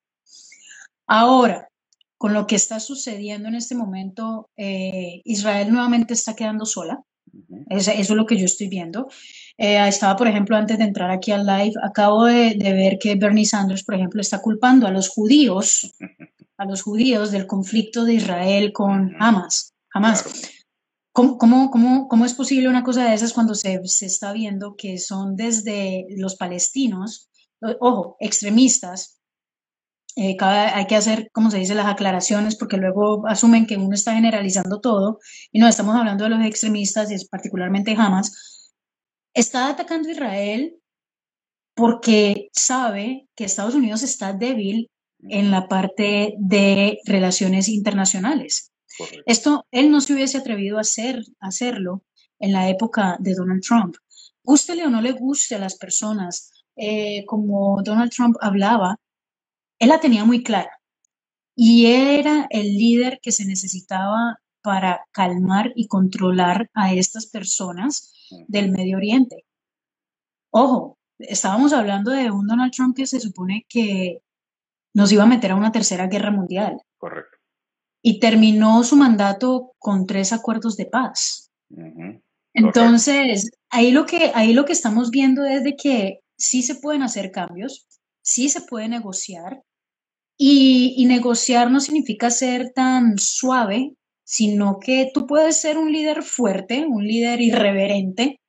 Ahora, 1.07 1.69
con 2.19 2.33
lo 2.33 2.47
que 2.47 2.57
está 2.57 2.81
sucediendo 2.81 3.49
en 3.49 3.54
este 3.54 3.75
momento, 3.75 4.49
eh, 4.57 5.21
Israel 5.25 5.73
nuevamente 5.73 6.14
está 6.14 6.35
quedando 6.35 6.66
sola. 6.66 7.02
Eso, 7.68 7.90
es 7.90 8.11
lo 8.11 8.26
que 8.26 8.37
yo 8.37 8.44
estoy 8.44 8.68
viendo. 8.68 9.09
Eh, 9.59 9.87
estaba, 9.87 10.16
por 10.16 10.28
ejemplo, 10.28 10.56
antes 10.56 10.78
de 10.78 10.85
entrar 10.85 11.11
aquí 11.11 11.30
al 11.32 11.47
live, 11.47 11.75
acabo 11.82 12.25
de, 12.25 12.56
ver 12.59 12.99
que 12.99 13.14
Bernie 13.14 13.47
Sanders, 13.47 13.85
por 13.85 13.94
ejemplo, 13.94 14.21
está 14.21 14.40
culpando 14.40 14.87
a 14.87 14.90
los 14.90 15.09
judíos, 15.09 15.94
a 16.56 16.64
los 16.64 16.82
judíos 16.82 17.30
del 17.30 17.47
conflicto 17.47 18.04
de 18.04 18.14
Israel 18.14 18.73
con 18.73 19.14
Hamas. 19.18 19.75
Hamas. 19.92 20.25
¿Cómo, 21.12 21.37
cómo, 21.37 22.09
cómo, 22.09 22.25
es 22.25 22.32
posible 22.32 22.68
una 22.68 22.82
cosa 22.82 23.04
de 23.04 23.14
esas 23.14 23.35
cuando 23.35 23.54
se, 23.54 23.80
se 23.85 24.06
está 24.06 24.32
viendo 24.32 24.76
que 24.76 24.99
son 24.99 25.37
desde 25.37 26.06
los 26.16 26.37
palestinos, 26.37 27.28
ojo, 27.80 28.16
extremistas, 28.18 29.22
eh, 30.16 30.37
hay 30.40 30.87
que 30.87 30.97
hacer, 30.97 31.31
como 31.33 31.50
se 31.50 31.59
dice, 31.59 31.75
las 31.75 31.87
aclaraciones 31.87 32.57
porque 32.57 32.76
luego 32.76 33.26
asumen 33.26 33.66
que 33.66 33.76
uno 33.76 33.95
está 33.95 34.14
generalizando 34.14 34.81
todo 34.81 35.19
y 35.50 35.59
no 35.59 35.69
estamos 35.69 35.97
hablando 35.97 36.25
de 36.25 36.31
los 36.31 36.45
extremistas 36.45 37.11
y 37.11 37.14
es 37.14 37.26
particularmente 37.26 37.95
Hamas. 37.97 38.71
Está 39.35 39.71
atacando 39.71 40.09
a 40.09 40.12
Israel 40.12 40.75
porque 41.75 42.49
sabe 42.52 43.26
que 43.35 43.45
Estados 43.45 43.75
Unidos 43.75 44.02
está 44.02 44.35
débil 44.35 44.90
en 45.28 45.50
la 45.50 45.69
parte 45.69 46.35
de 46.38 46.99
relaciones 47.07 47.69
internacionales. 47.69 48.73
Esto 49.25 49.64
él 49.71 49.90
no 49.90 50.00
se 50.02 50.12
hubiese 50.12 50.38
atrevido 50.38 50.76
a, 50.76 50.83
hacer, 50.83 51.23
hacerlo 51.40 52.02
en 52.38 52.52
la 52.52 52.69
época 52.69 53.16
de 53.21 53.35
Donald 53.35 53.62
Trump. 53.62 53.97
Gústele 54.45 54.85
o 54.85 54.90
no 54.90 55.00
le 55.00 55.12
guste 55.12 55.54
a 55.54 55.59
las 55.59 55.76
personas, 55.76 56.50
eh, 56.76 57.25
como 57.26 57.83
Donald 57.83 58.11
Trump 58.11 58.37
hablaba, 58.40 58.99
él 59.83 59.89
la 59.89 59.99
tenía 59.99 60.25
muy 60.25 60.45
clara 60.45 60.79
y 61.57 61.87
era 61.87 62.47
el 62.51 62.77
líder 62.77 63.19
que 63.21 63.33
se 63.33 63.45
necesitaba 63.45 64.39
para 64.62 65.05
calmar 65.11 65.73
y 65.75 65.89
controlar 65.89 66.71
a 66.73 66.95
estas 66.95 67.27
personas 67.27 68.12
del 68.47 68.71
Medio 68.71 68.97
Oriente. 68.97 69.45
Ojo, 70.51 70.99
estábamos 71.19 71.73
hablando 71.73 72.12
de 72.12 72.31
un 72.31 72.47
Donald 72.47 72.73
Trump 72.73 72.97
que 72.97 73.09
se 73.09 73.19
supone 73.19 73.67
que 73.69 74.23
nos 74.95 75.11
iba 75.11 75.25
a 75.25 75.27
meter 75.27 75.51
a 75.51 75.57
una 75.57 75.73
tercera 75.73 76.07
guerra 76.07 76.31
mundial. 76.31 76.81
Correcto. 76.97 77.39
Y 78.03 78.21
terminó 78.21 78.85
su 78.85 78.95
mandato 78.95 79.73
con 79.79 80.07
tres 80.07 80.33
acuerdos 80.33 80.77
de 80.77 80.87
paz. 80.87 81.51
Entonces, 82.55 83.51
ahí 83.69 83.91
lo, 83.91 84.07
que, 84.07 84.31
ahí 84.37 84.53
lo 84.53 84.65
que 84.65 84.75
estamos 84.75 85.11
viendo 85.11 85.45
es 85.45 85.65
de 85.65 85.75
que 85.75 86.21
sí 86.37 86.62
se 86.62 86.77
pueden 86.77 87.03
hacer 87.03 87.33
cambios, 87.33 87.89
sí 88.23 88.49
se 88.49 88.61
puede 88.61 88.89
negociar, 88.89 89.61
y, 90.44 91.04
negociar 91.06 91.70
no 91.70 91.78
significa 91.78 92.28
ser 92.30 92.72
tan 92.75 93.16
suave, 93.16 93.94
sino 94.25 94.80
que 94.80 95.08
tú 95.14 95.25
puedes 95.26 95.61
ser 95.61 95.78
un 95.78 95.92
líder 95.92 96.25
fuerte, 96.25 96.84
un 96.84 97.06
líder 97.06 97.40
irreverente, 97.40 98.40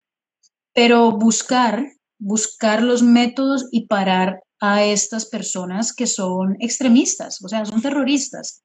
pero 0.74 1.12
buscar, 1.12 1.86
buscar 2.18 2.82
los 2.82 3.04
métodos 3.04 3.68
y 3.72 3.86
parar 3.86 4.42
a 4.60 4.84
estas 4.84 5.28
personas 5.28 5.94
que 5.94 6.08
son 6.08 6.56
extremistas, 6.60 7.44
o 7.44 7.48
sea, 7.48 7.64
son 7.64 7.82
terroristas. 7.82 8.64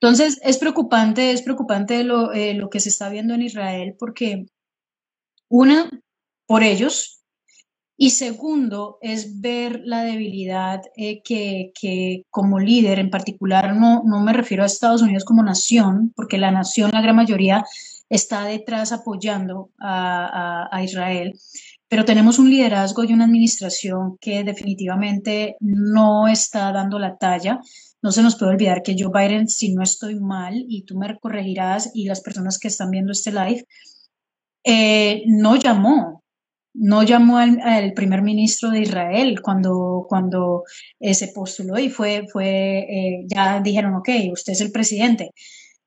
Entonces, 0.00 0.40
es 0.42 0.58
preocupante, 0.58 1.30
es 1.30 1.42
preocupante 1.42 2.02
lo, 2.02 2.32
eh, 2.32 2.54
lo 2.54 2.70
que 2.70 2.80
se 2.80 2.88
está 2.88 3.08
viendo 3.08 3.34
en 3.34 3.42
Israel 3.42 3.94
porque, 3.96 4.46
una, 5.48 5.88
por 6.46 6.64
ellos, 6.64 7.21
y 8.02 8.10
segundo, 8.10 8.98
es 9.00 9.40
ver 9.40 9.82
la 9.84 10.02
debilidad 10.02 10.82
eh, 10.96 11.22
que, 11.22 12.24
como 12.30 12.58
líder 12.58 12.98
en 12.98 13.10
particular, 13.10 13.76
no, 13.76 14.02
no 14.04 14.18
me 14.18 14.32
refiero 14.32 14.64
a 14.64 14.66
Estados 14.66 15.02
Unidos 15.02 15.24
como 15.24 15.40
nación, 15.44 16.12
porque 16.16 16.36
la 16.36 16.50
nación, 16.50 16.90
la 16.92 17.00
gran 17.00 17.14
mayoría, 17.14 17.64
está 18.08 18.44
detrás 18.44 18.90
apoyando 18.90 19.70
a, 19.78 20.68
a, 20.72 20.82
Israel, 20.82 21.38
pero 21.86 22.04
tenemos 22.04 22.40
un 22.40 22.50
liderazgo 22.50 23.04
y 23.04 23.12
una 23.12 23.26
administración 23.26 24.18
que 24.20 24.42
definitivamente 24.42 25.54
no 25.60 26.26
está 26.26 26.72
dando 26.72 26.98
la 26.98 27.16
talla. 27.18 27.60
No 28.02 28.10
se 28.10 28.24
nos 28.24 28.34
puede 28.34 28.50
olvidar 28.50 28.82
que 28.82 28.96
Joe 28.98 29.12
Biden, 29.14 29.46
si 29.46 29.72
no 29.72 29.84
estoy 29.84 30.18
mal, 30.18 30.64
y 30.66 30.82
tú 30.82 30.98
me 30.98 31.16
corregirás, 31.20 31.92
y 31.94 32.06
las 32.06 32.20
personas 32.20 32.58
que 32.58 32.66
están 32.66 32.90
viendo 32.90 33.12
este 33.12 33.30
live, 33.30 33.64
eh, 34.64 35.22
no 35.26 35.54
llamó 35.54 36.21
no 36.74 37.02
llamó 37.02 37.38
al, 37.38 37.92
primer 37.94 38.22
ministro 38.22 38.70
de 38.70 38.80
Israel 38.80 39.40
cuando, 39.42 40.06
cuando 40.08 40.64
eh, 41.00 41.14
se 41.14 41.28
postuló 41.28 41.78
y 41.78 41.90
fue, 41.90 42.26
fue 42.32 42.78
eh, 42.80 43.24
ya 43.26 43.60
dijeron, 43.60 43.94
ok, 43.94 44.08
usted 44.32 44.52
es 44.54 44.60
el 44.60 44.72
presidente. 44.72 45.30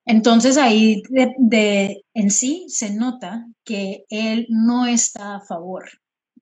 Entonces 0.06 0.58
ahí 0.58 1.02
de, 1.10 2.04
en 2.14 2.30
sí 2.32 2.66
se 2.70 2.94
nota 2.94 3.48
que 3.64 4.06
él 4.10 4.46
no 4.50 4.86
está 4.86 5.36
a 5.38 5.42
favor, 5.42 5.86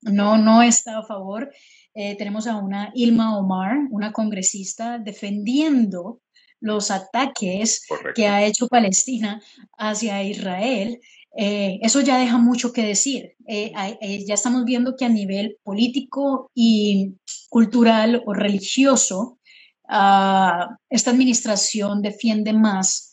no, 0.01 0.37
no 0.37 0.61
está 0.61 0.99
a 0.99 1.03
favor. 1.03 1.51
Eh, 1.95 2.17
tenemos 2.17 2.47
a 2.47 2.57
una 2.57 2.91
Ilma 2.93 3.37
Omar, 3.37 3.77
una 3.91 4.11
congresista, 4.11 4.97
defendiendo 4.99 6.19
los 6.59 6.91
ataques 6.91 7.85
que 8.15 8.27
ha 8.27 8.43
hecho 8.45 8.67
Palestina 8.67 9.41
hacia 9.77 10.23
Israel 10.23 10.99
eh, 11.35 11.79
eso 11.81 12.01
ya 12.01 12.17
deja 12.17 12.37
mucho 12.37 12.71
que 12.73 12.85
decir. 12.85 13.35
Eh, 13.47 13.71
eh, 14.01 14.25
ya 14.25 14.35
estamos 14.35 14.65
viendo 14.65 14.95
que 14.95 15.05
a 15.05 15.09
nivel 15.09 15.57
político 15.63 16.51
y 16.53 17.15
cultural 17.49 18.21
o 18.25 18.33
religioso, 18.33 19.39
ah, 19.87 20.77
esta 20.89 21.11
administración 21.11 22.01
defiende 22.01 22.53
más 22.53 23.09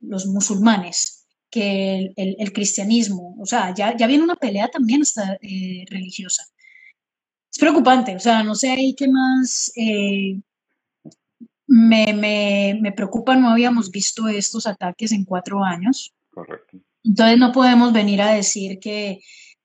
los 0.00 0.26
musulmanes 0.26 1.28
que 1.50 2.12
el, 2.16 2.52
cristianismo. 2.52 3.36
O 3.40 3.46
sea, 3.46 3.72
ya, 3.74 3.96
ya 3.96 4.06
viene 4.08 4.24
una 4.24 4.34
pelea 4.34 4.68
también 4.68 5.02
hasta 5.02 5.38
religiosa. 5.88 6.44
Es 7.52 7.58
preocupante, 7.58 8.16
o 8.16 8.18
sea, 8.18 8.42
no 8.42 8.54
sé 8.56 8.70
ahí 8.70 8.94
qué 8.96 9.06
más 9.08 9.72
me, 11.66 12.12
me, 12.12 12.78
me 12.80 12.92
preocupa, 12.92 13.36
no 13.36 13.50
habíamos 13.50 13.90
visto 13.90 14.26
estos 14.28 14.66
ataques 14.66 15.12
en 15.12 15.24
cuatro 15.24 15.62
años. 15.62 16.12
Correcto. 16.30 16.79
Entonces 17.04 17.38
no 17.38 17.52
podemos 17.52 17.92
venir 17.92 18.20
a 18.20 18.34
decir 18.34 18.78
que, 18.78 19.18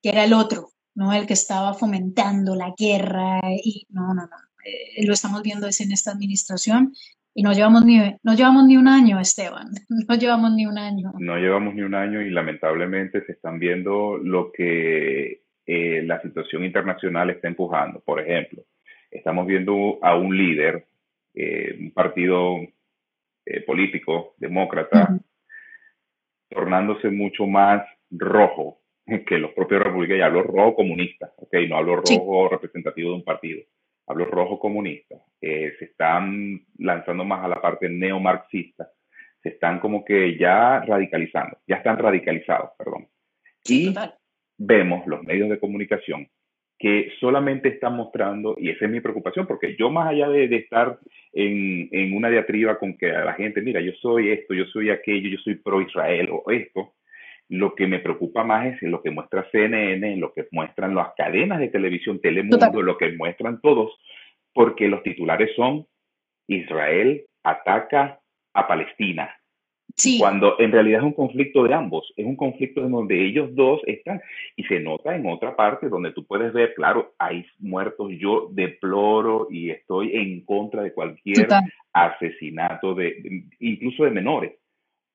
era 0.04 0.24
el 0.24 0.34
otro, 0.34 0.70
¿no? 0.94 1.12
El 1.14 1.26
que 1.26 1.34
estaba 1.34 1.74
fomentando 1.74 2.54
la 2.56 2.76
guerra 2.78 3.40
y 3.64 3.88
no, 3.90 4.14
no, 4.14 4.22
no. 4.28 4.38
Eh, 4.64 5.04
lo 5.06 5.14
estamos 5.14 5.42
viendo 5.42 5.68
es 5.68 5.82
en 5.82 5.92
esta 5.92 6.12
administración 6.12 6.94
y 7.34 7.42
no 7.42 7.54
llevamos 7.54 7.84
ni, 7.86 7.98
no 8.22 8.36
llevamos 8.36 8.66
ni 8.68 8.78
un 8.78 8.88
año, 8.88 9.20
Esteban. 9.20 9.70
No 10.08 10.16
llevamos 10.16 10.54
ni 10.54 10.68
un 10.68 10.78
año. 10.78 11.12
No 11.18 11.38
llevamos 11.38 11.74
ni 11.74 11.82
un 11.82 11.96
año 11.96 12.22
y 12.22 12.30
lamentablemente 12.30 13.26
se 13.26 13.32
están 13.32 13.58
viendo 13.58 14.18
lo 14.18 14.52
que 14.52 15.42
eh, 15.66 16.04
la 16.04 16.22
situación 16.22 16.64
internacional 16.64 17.32
está 17.32 17.48
empujando. 17.48 18.00
Por 18.00 18.22
ejemplo, 18.22 18.64
estamos 19.10 19.48
viendo 19.48 19.98
a 20.04 20.16
un 20.16 20.38
líder, 20.38 20.86
eh, 21.34 21.78
un 21.80 21.92
partido 21.92 22.58
político, 23.68 24.34
demócrata, 24.40 25.20
tornándose 26.56 27.10
mucho 27.12 27.46
más 27.46 27.86
rojo 28.10 28.82
que 29.28 29.38
los 29.38 29.52
propios 29.52 29.84
republicanos. 29.84 30.20
Y 30.20 30.24
hablo 30.24 30.44
rojo 30.44 30.76
comunista, 30.76 31.32
¿ok? 31.38 31.54
No 31.70 31.78
hablo 31.78 31.98
rojo 31.98 32.50
representativo 32.50 33.12
de 33.12 33.16
un 33.18 33.24
partido. 33.24 33.62
Hablo 34.08 34.26
rojo 34.26 34.60
comunista. 34.60 35.16
Eh, 35.42 35.74
se 35.78 35.86
están 35.86 36.66
lanzando 36.78 37.24
más 37.24 37.44
a 37.44 37.48
la 37.48 37.62
parte 37.62 37.90
neomarxista. 37.90 38.90
Se 39.42 39.50
están 39.50 39.80
como 39.80 40.04
que 40.04 40.38
ya 40.38 40.80
radicalizando. 40.80 41.58
Ya 41.68 41.78
están 41.78 41.98
radicalizados, 41.98 42.72
perdón. 42.78 43.08
Y 43.64 43.94
vemos 44.58 45.06
los 45.06 45.24
medios 45.24 45.50
de 45.50 45.60
comunicación 45.60 46.28
que 46.78 47.12
solamente 47.20 47.70
están 47.70 47.96
mostrando, 47.96 48.56
y 48.60 48.70
esa 48.70 48.86
es 48.86 48.92
mi 48.92 49.00
preocupación, 49.00 49.48
porque 49.48 49.76
yo 49.78 49.90
más 49.90 50.10
allá 50.10 50.28
de, 50.30 50.54
estar 50.56 51.00
en, 51.32 51.88
en, 51.92 52.14
una 52.14 52.30
diatriba 52.30 52.78
con 52.78 52.98
que 52.98 53.12
a 53.12 53.24
la 53.24 53.34
gente, 53.34 53.62
mira, 53.62 53.80
yo 53.80 53.94
soy 54.02 54.30
esto, 54.32 54.54
yo 54.54 54.66
soy 54.66 54.90
aquello, 54.90 55.30
yo 55.30 55.38
soy 55.38 55.56
pro 55.56 55.82
Israel 55.82 56.30
o 56.32 56.52
esto, 56.52 56.94
lo 57.48 57.76
que 57.76 57.88
me 57.88 58.00
preocupa 58.00 58.44
más 58.44 58.68
es 58.68 58.82
lo 58.84 59.02
que 59.02 59.12
muestra 59.12 59.48
CNN, 59.52 60.18
lo 60.18 60.34
que 60.34 60.48
muestran 60.52 60.96
las 60.96 61.10
cadenas 61.16 61.60
de 61.60 61.70
televisión, 61.70 62.20
Telemundo, 62.20 62.82
lo 62.82 62.98
que 62.98 63.12
muestran 63.14 63.62
todos, 63.62 63.94
porque 64.54 64.88
los 64.88 65.04
titulares 65.04 65.52
son 65.56 65.86
Israel 66.48 67.26
ataca 67.44 68.20
a 68.54 68.68
Palestina, 68.68 69.36
cuando 70.20 70.60
en 70.60 70.72
realidad 70.72 71.00
es 71.00 71.06
un 71.06 71.14
conflicto 71.14 71.64
de 71.64 71.74
ambos, 71.74 72.12
es 72.18 72.26
un 72.26 72.36
conflicto 72.36 72.82
en 72.82 72.92
donde 72.92 73.26
ellos 73.26 73.50
dos 73.56 73.82
están 73.86 74.22
y 74.56 74.64
se 74.64 74.80
nota 74.80 75.16
en 75.16 75.26
otra 75.26 75.56
parte 75.56 75.90
donde 75.90 76.12
tú 76.12 76.26
puedes 76.26 76.52
ver, 76.54 76.74
claro, 76.76 77.14
hay 77.18 77.46
muertos, 77.60 78.12
yo 78.20 78.50
deploro 78.52 79.48
y 79.50 79.70
estoy 79.70 80.16
en 80.16 80.44
contra 80.44 80.84
de 80.84 80.94
cualquier 80.94 81.48
asesinato, 81.94 82.94
de, 82.94 83.46
incluso 83.60 84.04
de 84.04 84.12
menores. 84.12 84.54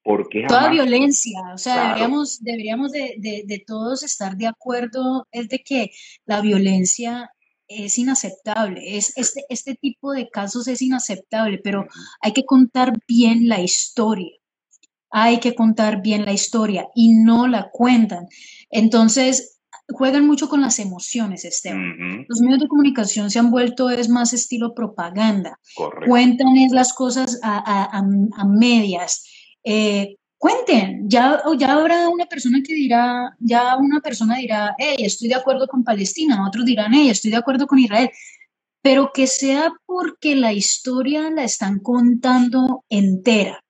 Porque 0.02 0.46
Toda 0.48 0.70
violencia, 0.70 1.38
o 1.52 1.58
sea, 1.58 1.88
deberíamos, 1.88 2.42
deberíamos 2.42 2.90
de, 2.90 3.16
de, 3.18 3.42
de, 3.46 3.58
todos 3.66 4.02
estar 4.02 4.34
de 4.34 4.46
acuerdo, 4.46 5.26
es 5.30 5.50
de 5.50 5.58
que 5.58 5.90
la 6.24 6.40
violencia 6.40 7.30
es 7.68 7.98
inaceptable. 7.98 8.96
Es, 8.96 9.16
este, 9.18 9.44
este 9.50 9.74
tipo 9.74 10.12
de 10.12 10.30
casos 10.30 10.68
es 10.68 10.80
inaceptable, 10.80 11.58
pero 11.62 11.86
hay 12.20 12.32
que 12.32 12.44
contar 12.44 12.94
bien 13.06 13.46
la 13.46 13.60
historia. 13.60 14.39
Hay 15.10 15.40
que 15.40 15.54
contar 15.54 16.02
bien 16.02 16.24
la 16.24 16.32
historia 16.32 16.88
y 16.94 17.14
no 17.14 17.46
la 17.46 17.70
cuentan. 17.70 18.28
Entonces, 18.70 19.60
juegan 19.92 20.26
mucho 20.26 20.48
con 20.48 20.60
las 20.60 20.78
emociones, 20.78 21.44
Esteban. 21.44 22.24
Los 22.28 22.40
medios 22.40 22.60
de 22.60 22.68
comunicación 22.68 23.30
se 23.30 23.38
han 23.38 23.50
vuelto 23.50 23.90
es 23.90 24.08
más 24.08 24.32
estilo 24.32 24.74
propaganda. 24.74 25.58
Cuentan 26.06 26.56
es 26.56 26.72
las 26.72 26.92
cosas 26.92 27.38
a, 27.42 28.02
medias. 28.46 29.24
Eh, 29.64 30.16
cuenten, 30.38 31.08
ya, 31.08 31.42
ya 31.58 31.74
habrá 31.74 32.08
una 32.08 32.26
persona 32.26 32.60
que 32.66 32.74
dirá, 32.74 33.36
ya 33.40 33.76
una 33.76 34.00
persona 34.00 34.36
dirá, 34.36 34.74
hey, 34.78 34.96
estoy 35.00 35.28
de 35.28 35.34
acuerdo 35.34 35.66
con 35.66 35.84
Palestina, 35.84 36.46
otros 36.46 36.64
dirán, 36.64 36.94
hey, 36.94 37.10
estoy 37.10 37.30
de 37.30 37.36
acuerdo 37.36 37.66
con 37.66 37.78
Israel, 37.78 38.10
pero 38.80 39.10
que 39.12 39.26
sea 39.26 39.70
porque 39.84 40.36
la 40.36 40.52
historia 40.54 41.30
la 41.30 41.44
están 41.44 41.80
contando 41.80 42.84
entera 42.88 43.62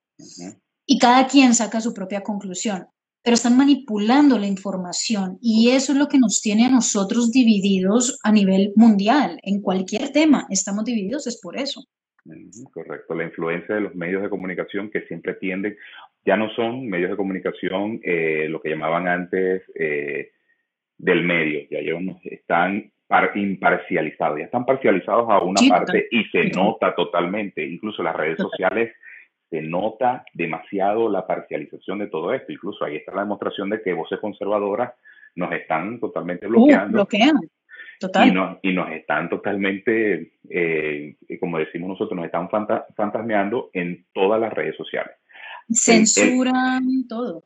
y 0.93 0.99
cada 0.99 1.29
quien 1.29 1.55
saca 1.55 1.81
su 1.81 1.95
propia 1.95 2.21
conclusión 2.23 2.87
pero 3.23 3.35
están 3.35 3.57
manipulando 3.57 4.39
la 4.39 4.47
información 4.47 5.39
y 5.43 5.71
eso 5.71 5.93
es 5.93 5.99
lo 5.99 6.09
que 6.09 6.19
nos 6.19 6.41
tiene 6.41 6.65
a 6.65 6.71
nosotros 6.71 7.31
divididos 7.31 8.19
a 8.25 8.33
nivel 8.33 8.73
mundial. 8.77 9.39
En 9.43 9.61
cualquier 9.61 10.11
tema 10.11 10.47
estamos 10.49 10.87
divididos, 10.87 11.27
es 11.27 11.39
por 11.39 11.59
eso. 11.59 11.85
Correcto, 12.73 13.15
la 13.15 13.25
influencia 13.25 13.75
de 13.75 13.83
los 13.83 13.95
medios 13.95 14.23
de 14.23 14.31
comunicación 14.31 14.91
que 14.91 15.03
siempre 15.03 15.35
tienden, 15.35 15.77
ya 16.25 16.37
no 16.37 16.51
son 16.55 16.89
medios 16.89 17.11
de 17.11 17.17
comunicación 17.17 18.01
eh, 18.03 18.47
lo 18.49 18.61
que 18.61 18.71
llamaban 18.71 19.07
antes 19.07 19.63
eh, 19.75 20.31
del 20.97 21.23
medio, 21.23 21.61
ya 21.71 21.81
están 22.25 22.91
imparcializados, 23.35 24.39
ya 24.39 24.45
están 24.45 24.65
parcializados 24.65 25.29
a 25.29 25.41
una 25.43 25.61
parte 25.69 26.07
y 26.11 26.25
se 26.25 26.45
nota 26.51 26.95
totalmente, 26.95 27.67
incluso 27.67 28.03
las 28.03 28.17
redes 28.17 28.39
sociales 28.39 28.95
se 29.51 29.61
nota 29.61 30.25
demasiado 30.33 31.11
la 31.11 31.27
parcialización 31.27 31.99
de 31.99 32.07
todo 32.07 32.33
esto. 32.33 32.53
Incluso 32.53 32.85
ahí 32.85 32.97
está 32.97 33.13
la 33.13 33.23
demostración 33.23 33.69
de 33.69 33.83
que 33.83 33.93
voces 33.93 34.21
conservadoras 34.21 34.93
nos 35.35 35.53
están 35.53 35.99
totalmente 35.99 36.47
uh, 36.47 36.51
bloqueando. 36.51 36.93
bloquean. 36.93 37.41
Total. 37.99 38.29
Y, 38.29 38.33
nos, 38.33 38.59
y 38.63 38.73
nos 38.73 38.91
están 38.93 39.29
totalmente, 39.29 40.33
eh, 40.49 41.17
como 41.39 41.59
decimos 41.59 41.91
nosotros, 41.91 42.17
nos 42.17 42.25
están 42.25 42.49
fantasmeando 42.97 43.69
en 43.75 44.07
todas 44.15 44.41
las 44.41 44.55
redes 44.55 44.75
sociales. 44.77 45.13
Censuran 45.71 47.07
todo. 47.09 47.45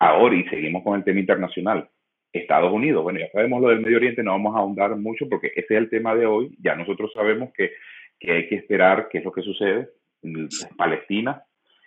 Ahora, 0.00 0.34
y 0.34 0.42
seguimos 0.48 0.82
con 0.82 0.96
el 0.96 1.04
tema 1.04 1.20
internacional. 1.20 1.88
Estados 2.32 2.72
Unidos, 2.72 3.04
bueno, 3.04 3.20
ya 3.20 3.30
sabemos 3.30 3.60
lo 3.60 3.68
del 3.68 3.80
Medio 3.80 3.98
Oriente, 3.98 4.22
no 4.22 4.32
vamos 4.32 4.56
a 4.56 4.60
ahondar 4.60 4.96
mucho 4.96 5.28
porque 5.28 5.48
ese 5.54 5.74
es 5.74 5.78
el 5.78 5.90
tema 5.90 6.14
de 6.16 6.26
hoy. 6.26 6.56
Ya 6.60 6.74
nosotros 6.74 7.12
sabemos 7.14 7.50
que, 7.54 7.72
que 8.18 8.32
hay 8.32 8.48
que 8.48 8.56
esperar 8.56 9.08
qué 9.08 9.18
es 9.18 9.24
lo 9.24 9.30
que 9.30 9.42
sucede 9.42 9.90
Palestina. 10.76 11.42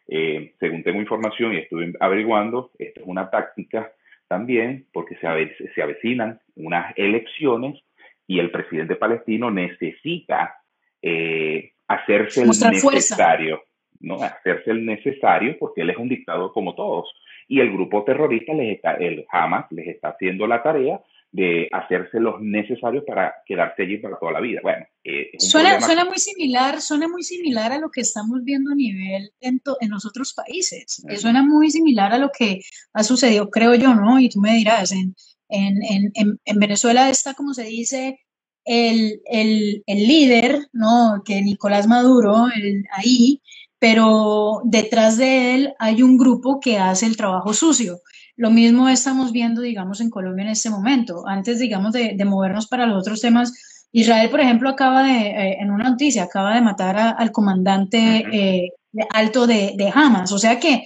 Eh, 0.08 0.54
según 0.60 0.84
tengo 0.84 1.00
información 1.00 1.54
y 1.54 1.58
estuve 1.58 1.94
averiguando, 2.00 2.72
esto 2.78 3.02
es 3.02 3.08
una 3.08 3.30
táctica 3.30 3.92
también 4.28 4.86
porque 4.94 5.16
se, 5.18 5.72
se 5.74 5.82
avecinan 5.82 6.40
unas 6.56 6.94
elecciones 6.96 7.82
y 8.28 8.40
el 8.40 8.52
presidente 8.52 8.96
palestino 8.96 9.52
necesita 9.52 10.56
eh, 11.02 11.74
hacerse 11.88 12.42
el 12.42 12.48
necesario, 12.48 13.64
¿no? 14.00 14.22
Hacerse 14.22 14.72
el 14.72 14.86
necesario 14.86 15.58
porque 15.60 15.82
él 15.82 15.92
es 15.92 15.98
un 15.98 16.10
dictador 16.10 16.52
como 16.54 16.76
todos. 16.76 17.12
Y 17.48 17.60
el 17.60 17.72
grupo 17.72 18.04
terrorista, 18.04 18.54
les 18.54 18.76
está, 18.76 18.94
el 18.94 19.26
Hamas, 19.30 19.72
les 19.72 19.88
está 19.88 20.10
haciendo 20.10 20.48
la 20.48 20.64
tarea 20.64 21.00
de 21.36 21.68
hacerse 21.74 22.18
los 22.22 22.40
necesarios 22.40 23.04
para 23.06 23.34
quedarse 23.46 23.84
allí 23.84 23.98
para 23.98 24.18
toda 24.18 24.32
la 24.32 24.40
vida. 24.40 24.62
Bueno, 24.64 24.86
eh, 25.04 25.32
suena, 25.38 25.82
suena, 25.82 26.06
muy 26.06 26.18
similar, 26.18 26.80
suena 26.80 27.10
muy 27.10 27.24
similar 27.24 27.74
a 27.74 27.80
lo 27.80 27.90
que 27.90 28.00
estamos 28.00 28.42
viendo 28.46 28.72
a 28.72 28.76
nivel 28.76 29.32
en, 29.42 29.62
en 29.82 29.90
los 29.90 30.06
otros 30.06 30.34
países. 30.34 31.04
Eh, 31.10 31.18
suena 31.18 31.44
muy 31.44 31.70
similar 31.72 32.14
a 32.14 32.20
lo 32.20 32.30
que 32.32 32.62
ha 32.94 33.04
sucedido, 33.04 33.50
creo 33.50 33.76
yo, 33.76 33.94
¿no? 33.94 34.18
Y 34.18 34.30
tú 34.30 34.40
me 34.40 34.56
dirás, 34.56 34.94
en, 34.94 35.14
en, 35.50 35.82
en, 36.14 36.40
en 36.46 36.60
Venezuela 36.60 37.10
está, 37.10 37.34
como 37.34 37.54
se 37.54 37.64
dice, 37.64 38.18
el, 38.64 39.22
el, 39.26 39.84
el, 39.88 40.08
líder, 40.08 40.70
¿no? 40.72 41.22
Que 41.26 41.42
Nicolás 41.42 41.86
Maduro, 41.86 42.48
el, 42.56 42.86
ahí, 42.94 43.42
pero 43.78 44.62
detrás 44.64 45.18
de 45.18 45.56
él 45.56 45.74
hay 45.80 46.02
un 46.02 46.18
grupo 46.18 46.62
que 46.62 46.78
hace 46.78 47.08
el 47.08 47.18
trabajo 47.18 47.54
sucio. 47.54 48.00
Lo 48.38 48.52
mismo 48.52 48.90
estamos 48.90 49.32
viendo, 49.32 49.62
digamos, 49.62 50.02
en 50.02 50.10
Colombia 50.10 50.44
en 50.44 50.52
este 50.52 50.70
momento. 50.70 51.28
Antes, 51.28 51.60
digamos, 51.60 51.94
de, 51.94 52.18
movernos 52.26 52.68
para 52.68 52.86
los 52.86 53.00
otros 53.00 53.22
temas, 53.22 53.54
Israel, 53.92 54.30
por 54.30 54.42
ejemplo, 54.42 54.70
acaba 54.70 55.04
de, 55.04 55.28
eh, 55.28 55.58
en 55.62 55.72
una 55.72 55.90
noticia, 55.90 56.24
acaba 56.24 56.54
de 56.54 56.62
matar 56.62 57.16
al 57.18 57.32
comandante 57.32 58.26
eh, 58.32 58.70
alto 59.12 59.48
de, 59.48 59.74
de, 59.78 59.92
Hamas. 59.94 60.34
O 60.34 60.38
sea 60.38 60.60
que 60.60 60.86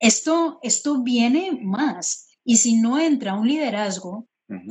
esto, 0.00 0.58
esto 0.62 1.02
viene 1.02 1.58
más. 1.62 2.26
Y 2.44 2.56
si 2.56 2.80
no 2.80 2.98
entra 2.98 3.34
un 3.34 3.46
liderazgo, 3.46 4.26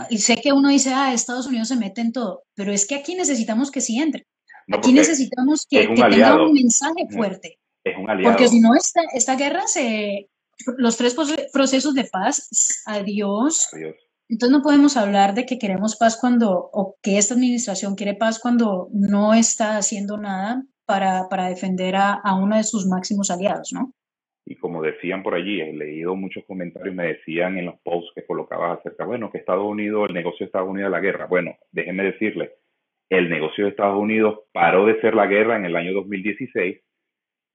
y 0.10 0.18
sé 0.18 0.38
que 0.38 0.52
uno 0.52 0.70
dice, 0.70 0.92
ah, 0.94 1.14
Estados 1.14 1.46
Unidos 1.46 1.68
se 1.68 1.76
mete 1.76 2.02
en 2.02 2.12
todo, 2.12 2.44
pero 2.56 2.72
es 2.72 2.88
que 2.88 2.96
aquí 2.96 3.14
necesitamos 3.16 3.70
que 3.70 3.82
sí 3.82 4.00
entre. 4.00 4.26
aquí 4.74 4.92
necesitamos 4.92 5.68
que, 5.70 5.88
tenga 5.88 6.44
un 6.44 6.54
mensaje 6.54 7.08
fuerte. 7.10 7.60
Es 7.84 7.96
un 7.98 8.10
aliado. 8.10 8.34
Porque 8.34 8.50
si 8.50 8.60
no, 8.60 8.74
esta, 8.76 9.02
esta 9.14 9.36
guerra 9.36 9.68
se, 9.68 10.30
los 10.78 10.98
tres 10.98 11.16
procesos 11.54 11.94
de 11.94 12.06
paz, 12.06 12.84
adiós. 12.86 13.70
Entonces 14.30 14.58
no 14.58 14.64
podemos 14.64 14.98
hablar 14.98 15.34
de 15.34 15.46
que 15.46 15.58
queremos 15.58 15.96
paz 15.96 16.18
cuando, 16.20 16.70
o 16.74 16.98
que 17.02 17.18
esta 17.18 17.34
administración 17.34 17.96
quiere 17.96 18.14
paz 18.14 18.40
cuando 18.40 18.90
no 18.92 19.34
está 19.34 19.78
haciendo 19.78 20.18
nada 20.18 20.64
para, 20.86 21.30
para 21.30 21.48
defender 21.50 21.96
a, 21.96 22.14
a, 22.14 22.36
uno 22.36 22.58
de 22.58 22.64
sus 22.64 22.88
máximos 22.88 23.32
aliados, 23.32 23.72
¿no? 23.74 23.94
Y 24.46 24.56
como 24.56 24.82
decían 24.82 25.24
por 25.24 25.36
allí, 25.36 25.60
he 25.60 25.74
leído 25.74 26.16
muchos 26.16 26.44
comentarios, 26.46 26.96
me 26.96 27.08
decían 27.08 27.58
en 27.58 27.66
los 27.66 27.80
posts 27.82 28.12
que 28.16 28.26
colocabas 28.26 28.80
acerca, 28.80 29.06
bueno, 29.06 29.30
que 29.30 29.40
Estados 29.40 29.66
Unidos, 29.66 30.08
el 30.08 30.16
negocio 30.16 30.40
de 30.40 30.46
Estados 30.46 30.70
Unidos 30.70 30.88
es 30.88 30.92
la 30.92 31.02
guerra. 31.02 31.26
Bueno, 31.26 31.58
déjenme 31.72 32.04
decirle, 32.04 32.54
el 33.10 33.30
negocio 33.30 33.66
de 33.66 33.72
Estados 33.72 34.00
Unidos 34.00 34.40
paró 34.54 34.86
de 34.86 35.00
ser 35.02 35.16
la 35.16 35.28
guerra 35.28 35.58
en 35.58 35.66
el 35.66 35.76
año 35.76 35.94
2016 35.94 36.82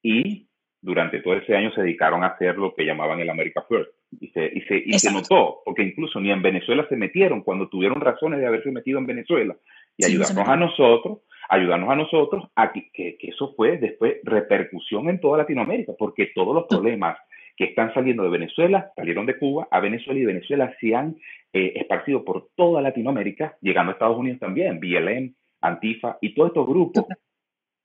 y 0.03 0.49
durante 0.83 1.21
todo 1.21 1.35
ese 1.35 1.57
año 1.57 1.73
se 1.73 1.81
dedicaron 1.81 2.25
a 2.25 2.29
hacer 2.29 2.59
lo 2.59 2.75
que 2.75 2.85
llamaban 2.85 3.21
el 3.21 3.31
America 3.31 3.65
First. 3.69 3.93
Y 4.21 4.29
se, 4.29 4.51
y 4.53 4.61
se, 4.63 4.83
y 4.85 4.93
se 4.99 5.13
notó, 5.13 5.61
porque 5.65 5.85
incluso 5.85 6.21
ni 6.21 6.31
en 6.31 6.43
Venezuela 6.43 6.85
se 6.89 6.97
metieron 6.97 7.43
cuando 7.43 7.69
tuvieron 7.69 8.01
razones 8.01 8.41
de 8.41 8.47
haberse 8.47 8.71
metido 8.73 8.99
en 8.99 9.07
Venezuela. 9.07 9.57
Y 9.97 10.05
ayudarnos 10.05 10.49
a 10.49 10.57
nosotros, 10.57 11.19
ayudarnos 11.49 11.89
a 11.89 11.97
nosotros 11.97 12.45
a 12.57 12.73
que, 12.73 12.91
que, 12.93 13.17
eso 13.23 13.55
fue 13.57 13.79
después 13.79 14.17
repercusión 14.25 15.09
en 15.09 15.21
toda 15.21 15.39
Latinoamérica, 15.39 15.93
porque 15.97 16.33
todos 16.35 16.55
los 16.55 16.67
problemas 16.67 17.17
que 17.57 17.65
están 17.65 17.95
saliendo 17.95 18.25
de 18.25 18.31
Venezuela 18.31 18.91
salieron 18.97 19.25
de 19.25 19.39
Cuba 19.39 19.69
a 19.71 19.79
Venezuela 19.79 20.19
y 20.19 20.25
Venezuela 20.25 20.75
se 20.81 20.95
han 20.95 21.17
eh, 21.53 21.75
esparcido 21.77 22.25
por 22.25 22.49
toda 22.57 22.83
Latinoamérica, 22.83 23.57
llegando 23.61 23.91
a 23.91 23.93
Estados 23.93 24.19
Unidos 24.19 24.41
también, 24.41 24.81
BLM, 24.81 25.35
Antifa 25.61 26.19
y 26.21 26.35
todos 26.35 26.49
estos 26.49 26.67
grupos 26.67 27.05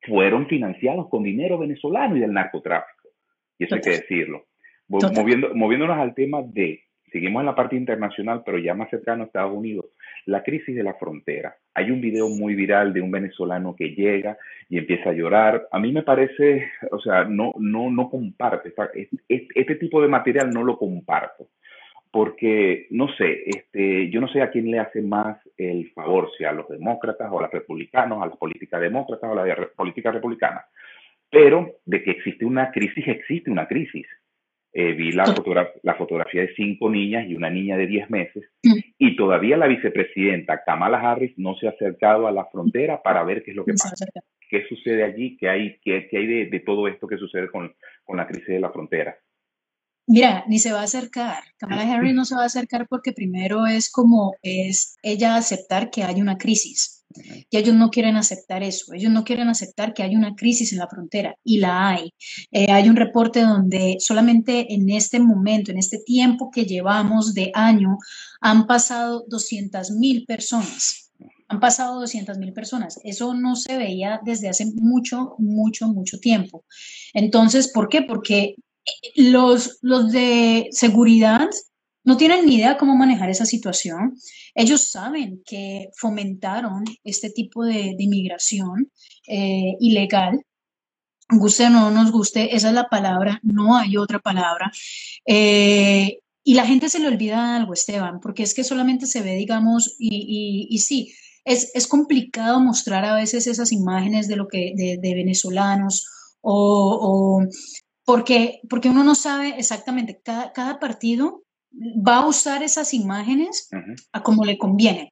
fueron 0.08 0.48
financiados 0.48 1.10
con 1.10 1.24
dinero 1.24 1.58
venezolano 1.58 2.16
y 2.16 2.20
del 2.20 2.34
narcotráfico. 2.34 3.10
Y 3.60 3.66
eso 3.66 3.76
hay 3.76 3.82
que 3.82 3.90
decirlo. 3.92 4.46
Moviendo, 4.88 5.54
moviéndonos 5.54 5.98
al 5.98 6.14
tema 6.14 6.42
de, 6.42 6.84
seguimos 7.12 7.42
en 7.42 7.48
la 7.48 7.56
parte 7.56 7.76
internacional, 7.76 8.44
pero 8.46 8.58
ya 8.58 8.74
más 8.74 8.90
cercano 8.90 9.24
a 9.24 9.26
Estados 9.26 9.54
Unidos, 9.54 9.86
la 10.26 10.44
crisis 10.44 10.76
de 10.76 10.84
la 10.84 10.94
frontera. 10.94 11.56
Hay 11.74 11.92
un 11.92 12.00
video 12.00 12.30
muy 12.30 12.56
viral 12.56 12.94
de 12.94 13.02
un 13.02 13.12
venezolano 13.12 13.76
que 13.76 13.90
llega 13.90 14.38
y 14.70 14.78
empieza 14.78 15.10
a 15.10 15.14
llorar. 15.14 15.68
A 15.72 15.80
mí 15.80 15.92
me 15.92 16.04
parece, 16.04 16.70
o 16.92 17.00
sea, 17.00 17.26
no, 17.26 17.54
no, 17.60 17.92
no 17.92 18.10
comparto. 18.10 18.70
este 19.28 19.76
tipo 19.76 20.02
de 20.02 20.08
material 20.08 20.52
no 20.52 20.64
lo 20.64 20.78
comparto 20.78 21.50
porque, 22.18 22.88
no 22.90 23.10
sé, 23.16 23.44
este, 23.46 24.10
yo 24.10 24.20
no 24.20 24.28
sé 24.28 24.42
a 24.42 24.50
quién 24.50 24.72
le 24.72 24.80
hace 24.80 25.04
más 25.04 25.38
el 25.56 25.92
favor, 25.92 26.32
si 26.36 26.46
a 26.46 26.52
los 26.52 26.68
demócratas 26.68 27.30
o 27.32 27.38
a 27.38 27.44
los 27.44 27.52
republicanos, 27.52 28.24
a 28.24 28.26
la 28.26 28.36
política 28.36 28.80
demócrata 28.80 29.30
o 29.30 29.40
a 29.40 29.46
la 29.46 29.70
política 29.76 30.10
republicana, 30.10 30.66
pero 31.30 31.76
de 31.86 32.02
que 32.02 32.10
existe 32.10 32.44
una 32.44 32.72
crisis, 32.72 33.08
existe 33.08 33.52
una 33.52 33.68
crisis. 33.68 34.08
Eh, 34.74 34.94
vi 34.94 35.12
la, 35.12 35.26
la 35.84 35.94
fotografía 35.94 36.42
de 36.42 36.56
cinco 36.56 36.90
niñas 36.90 37.28
y 37.30 37.36
una 37.36 37.52
niña 37.52 37.78
de 37.78 37.86
diez 37.86 38.10
meses 38.10 38.50
mm. 38.64 38.80
y 38.98 39.16
todavía 39.16 39.56
la 39.56 39.68
vicepresidenta 39.68 40.64
Kamala 40.66 41.00
Harris 41.00 41.38
no 41.38 41.54
se 41.54 41.68
ha 41.68 41.70
acercado 41.70 42.26
a 42.26 42.32
la 42.32 42.46
frontera 42.46 43.04
para 43.04 43.24
ver 43.26 43.44
qué 43.44 43.52
es 43.52 43.58
lo 43.58 43.64
que 43.64 43.74
pasa, 43.74 44.08
qué 44.50 44.66
sucede 44.68 45.04
allí, 45.04 45.38
qué 45.38 45.50
hay, 45.50 45.78
qué, 45.84 46.08
qué 46.10 46.18
hay 46.18 46.26
de, 46.26 46.46
de, 46.48 46.60
todo 46.62 46.88
esto 46.88 47.08
que 47.08 47.18
sucede 47.18 47.48
con, 47.52 47.76
con 48.04 48.18
la 48.18 48.26
crisis 48.26 48.48
de 48.48 48.60
la 48.60 48.72
frontera. 48.72 49.16
Mira, 50.08 50.46
ni 50.48 50.58
se 50.60 50.72
va 50.72 50.80
a 50.82 50.84
acercar. 50.84 51.44
Kamala 51.58 51.84
Harris 51.84 52.14
no 52.16 52.24
se 52.24 52.36
va 52.36 52.44
a 52.44 52.46
acercar 52.46 52.88
porque 52.88 53.12
primero 53.12 53.66
es 53.68 53.90
como 53.90 54.36
es 54.42 54.96
ella 55.04 55.36
aceptar 55.36 55.90
que 55.92 56.04
hay 56.04 56.22
una 56.22 56.38
crisis. 56.38 57.04
Y 57.50 57.58
ellos 57.58 57.76
no 57.76 57.90
quieren 57.90 58.16
aceptar 58.16 58.64
eso. 58.64 58.94
Ellos 58.94 59.12
no 59.12 59.26
quieren 59.26 59.50
aceptar 59.50 59.94
que 59.94 60.04
hay 60.04 60.16
una 60.16 60.36
crisis 60.36 60.72
en 60.72 60.80
la 60.80 60.88
frontera 60.88 61.36
y 61.44 61.58
la 61.58 61.90
hay. 61.90 62.14
Eh, 62.52 62.72
hay 62.72 62.88
un 62.88 62.96
reporte 62.96 63.42
donde 63.42 63.98
solamente 64.00 64.74
en 64.74 64.90
este 64.90 65.20
momento, 65.20 65.72
en 65.72 65.78
este 65.78 66.00
tiempo 66.00 66.52
que 66.52 66.66
llevamos 66.66 67.34
de 67.34 67.52
año, 67.54 67.98
han 68.40 68.66
pasado 68.66 69.26
200 69.28 69.92
mil 69.92 70.26
personas 70.26 71.04
han 71.50 71.60
pasado 71.62 72.02
200 72.02 72.38
mil 72.38 72.54
personas. 72.54 73.00
Eso 73.04 73.34
no 73.34 73.56
se 73.56 73.78
veía 73.78 74.20
desde 74.24 74.50
hace 74.50 74.66
mucho, 74.76 75.36
mucho, 75.38 75.88
mucho 75.88 76.20
tiempo. 76.20 76.66
Entonces, 77.14 77.72
¿por 77.72 77.88
qué? 77.88 78.02
Porque 78.02 78.56
los, 79.16 79.80
los 79.82 80.12
de 80.12 80.68
seguridad 80.72 81.50
no 82.04 82.16
tienen 82.16 82.46
ni 82.46 82.56
idea 82.56 82.78
cómo 82.78 82.96
manejar 82.96 83.30
esa 83.30 83.46
situación. 83.46 84.16
Ellos 84.56 84.82
saben 84.82 85.42
que 85.46 85.90
fomentaron 85.98 86.86
este 87.04 87.30
tipo 87.30 87.66
de, 87.66 87.96
inmigración 88.00 88.90
eh, 89.28 89.76
ilegal. 89.82 90.42
Guste 91.30 91.66
o 91.66 91.70
no 91.70 91.92
nos 91.92 92.12
guste, 92.14 92.56
esa 92.56 92.70
es 92.70 92.74
la 92.74 92.88
palabra, 92.88 93.42
no 93.44 93.76
hay 93.76 93.98
otra 93.98 94.20
palabra. 94.20 94.72
Eh, 95.26 96.20
y 96.46 96.54
la 96.54 96.66
gente 96.66 96.88
se 96.88 97.00
le 97.00 97.10
olvida 97.10 97.58
algo, 97.58 97.74
Esteban, 97.74 98.22
porque 98.22 98.44
es 98.44 98.54
que 98.54 98.64
solamente 98.64 99.06
se 99.06 99.22
ve, 99.22 99.36
digamos, 99.36 99.98
y, 100.00 100.68
y, 100.70 100.78
sí, 100.78 101.14
es, 101.44 101.72
es, 101.76 101.88
complicado 101.88 102.62
mostrar 102.62 103.04
a 103.04 103.16
veces 103.16 103.48
esas 103.48 103.74
imágenes 103.74 104.30
de 104.30 104.38
lo 104.38 104.48
que 104.48 104.72
de, 104.78 104.98
de 105.02 105.14
venezolanos 105.14 106.08
o, 106.40 107.42
porque, 108.08 108.62
porque 108.70 108.88
uno 108.88 109.04
no 109.04 109.16
sabe 109.16 109.56
exactamente, 109.60 110.22
cada, 110.24 110.54
cada 110.54 110.80
partido 110.80 111.44
va 111.76 112.20
a 112.20 112.26
usar 112.26 112.64
esas 112.64 112.94
imágenes 112.94 113.68
a 114.14 114.24
como 114.24 114.46
le 114.46 114.58
conviene. 114.58 115.12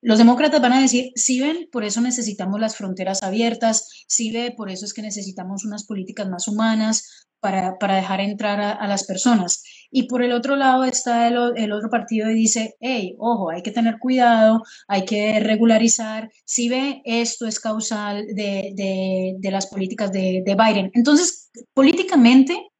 Los 0.00 0.18
demócratas 0.18 0.62
van 0.62 0.74
a 0.74 0.80
decir, 0.80 1.10
si 1.16 1.40
ven, 1.40 1.68
por 1.72 1.82
eso 1.82 2.00
necesitamos 2.00 2.60
las 2.60 2.76
fronteras 2.76 3.24
abiertas, 3.24 3.88
si 4.06 4.30
ve, 4.30 4.54
por 4.56 4.70
eso 4.70 4.84
es 4.84 4.94
que 4.94 5.02
necesitamos 5.02 5.64
unas 5.64 5.86
políticas 5.86 6.28
más 6.28 6.46
humanas 6.46 7.26
para, 7.40 7.78
para 7.78 7.96
dejar 7.96 8.20
entrar 8.20 8.60
a, 8.60 8.86
las 8.86 9.06
personas. 9.06 9.64
Y 9.90 10.04
por 10.08 10.22
el 10.22 10.32
otro 10.32 10.56
lado 10.56 10.84
está 10.84 11.28
el, 11.28 11.36
el, 11.56 11.72
otro 11.72 11.88
partido 11.90 12.30
y 12.30 12.34
dice, 12.34 12.76
hey, 12.80 13.14
ojo, 13.18 13.50
hay 13.50 13.62
que 13.62 13.70
tener 13.70 13.98
cuidado, 13.98 14.62
hay 14.88 15.04
que 15.04 15.40
regularizar, 15.40 16.30
si 16.44 16.68
ve, 16.68 17.02
esto 17.04 17.46
es 17.46 17.60
causal 17.60 18.26
de, 18.26 18.72
de, 18.74 19.36
de 19.38 19.50
las 19.50 19.66
políticas 19.66 20.12
de, 20.12 20.42
de 20.44 20.54
Biden. 20.54 20.90
Entonces, 20.94 21.50
políticamente, 21.74 22.70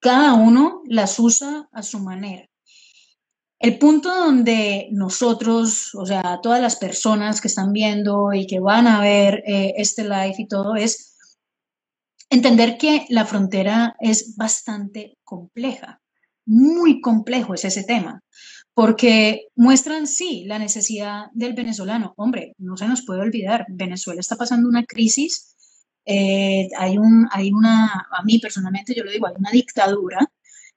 cada 0.00 0.34
uno 0.34 0.82
las 0.86 1.18
usa 1.18 1.68
a 1.72 1.82
su 1.82 1.98
manera. 2.00 2.48
El 3.58 3.78
punto 3.78 4.14
donde 4.14 4.88
nosotros, 4.92 5.94
o 5.94 6.04
sea, 6.04 6.40
todas 6.42 6.60
las 6.60 6.76
personas 6.76 7.40
que 7.40 7.48
están 7.48 7.72
viendo 7.72 8.32
y 8.34 8.46
que 8.46 8.60
van 8.60 8.86
a 8.86 9.00
ver 9.00 9.42
eh, 9.46 9.74
este 9.78 10.04
live 10.04 10.34
y 10.38 10.46
todo, 10.46 10.76
es 10.76 11.16
entender 12.28 12.76
que 12.76 13.06
la 13.08 13.24
frontera 13.24 13.96
es 13.98 14.36
bastante 14.36 15.16
compleja, 15.24 16.02
muy 16.46 17.00
complejo 17.00 17.54
es 17.54 17.64
ese 17.64 17.84
tema, 17.84 18.22
porque 18.74 19.48
muestran, 19.54 20.06
sí, 20.06 20.44
la 20.46 20.58
necesidad 20.58 21.26
del 21.32 21.54
venezolano. 21.54 22.14
Hombre, 22.16 22.54
no 22.58 22.76
se 22.76 22.88
nos 22.88 23.04
puede 23.04 23.20
olvidar, 23.20 23.66
Venezuela 23.68 24.20
está 24.20 24.36
pasando 24.36 24.68
una 24.68 24.84
crisis, 24.84 25.54
eh, 26.04 26.68
hay, 26.78 26.98
un, 26.98 27.26
hay 27.32 27.52
una, 27.52 27.86
a 27.86 28.22
mí 28.24 28.38
personalmente 28.38 28.94
yo 28.94 29.04
lo 29.04 29.10
digo, 29.10 29.26
hay 29.26 29.34
una 29.36 29.50
dictadura 29.50 30.18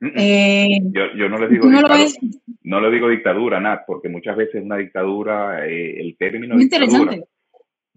eh, 0.01 0.79
yo, 0.81 1.01
yo, 1.15 1.27
no 1.27 1.37
les 1.39 1.49
digo 1.49 1.65
no, 1.65 1.79
dictadura, 1.79 2.09
no 2.63 2.81
le 2.81 2.91
digo 2.91 3.09
dictadura, 3.09 3.59
Nat, 3.59 3.81
porque 3.85 4.07
muchas 4.07 4.37
veces 4.37 4.63
una 4.63 4.77
dictadura, 4.77 5.67
eh, 5.67 5.99
el 5.99 6.15
término 6.17 6.55
Muy 6.55 6.65
dictadura, 6.65 7.17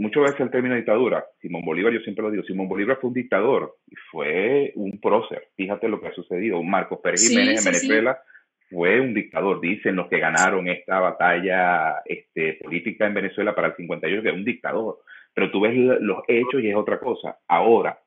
muchas 0.02 0.24
veces 0.24 0.40
el 0.40 0.50
término 0.50 0.74
dictadura, 0.74 1.24
Simón 1.40 1.64
Bolívar, 1.64 1.92
yo 1.92 2.00
siempre 2.00 2.22
lo 2.22 2.30
digo, 2.30 2.42
Simón 2.42 2.68
Bolívar 2.68 2.98
fue 3.00 3.08
un 3.08 3.14
dictador 3.14 3.76
y 3.88 3.94
fue 4.10 4.72
un 4.74 5.00
prócer, 5.00 5.48
fíjate 5.56 5.88
lo 5.88 6.00
que 6.00 6.08
ha 6.08 6.14
sucedido, 6.14 6.62
Marcos 6.62 6.98
Pérez 7.02 7.28
Jiménez 7.28 7.64
en 7.64 7.72
Venezuela 7.72 8.18
fue 8.68 9.00
un 9.00 9.14
dictador, 9.14 9.60
dicen 9.60 9.96
los 9.96 10.08
que 10.08 10.18
ganaron 10.18 10.68
esta 10.68 10.98
batalla 10.98 12.02
este, 12.04 12.54
política 12.54 13.06
en 13.06 13.14
Venezuela 13.14 13.54
para 13.54 13.68
el 13.68 13.76
58 13.76 14.22
que 14.22 14.28
era 14.28 14.36
un 14.36 14.44
dictador, 14.44 15.00
pero 15.34 15.50
tú 15.50 15.60
ves 15.60 15.74
los 16.00 16.22
hechos 16.26 16.62
y 16.62 16.68
es 16.68 16.76
otra 16.76 16.98
cosa. 16.98 17.38
Ahora, 17.48 17.98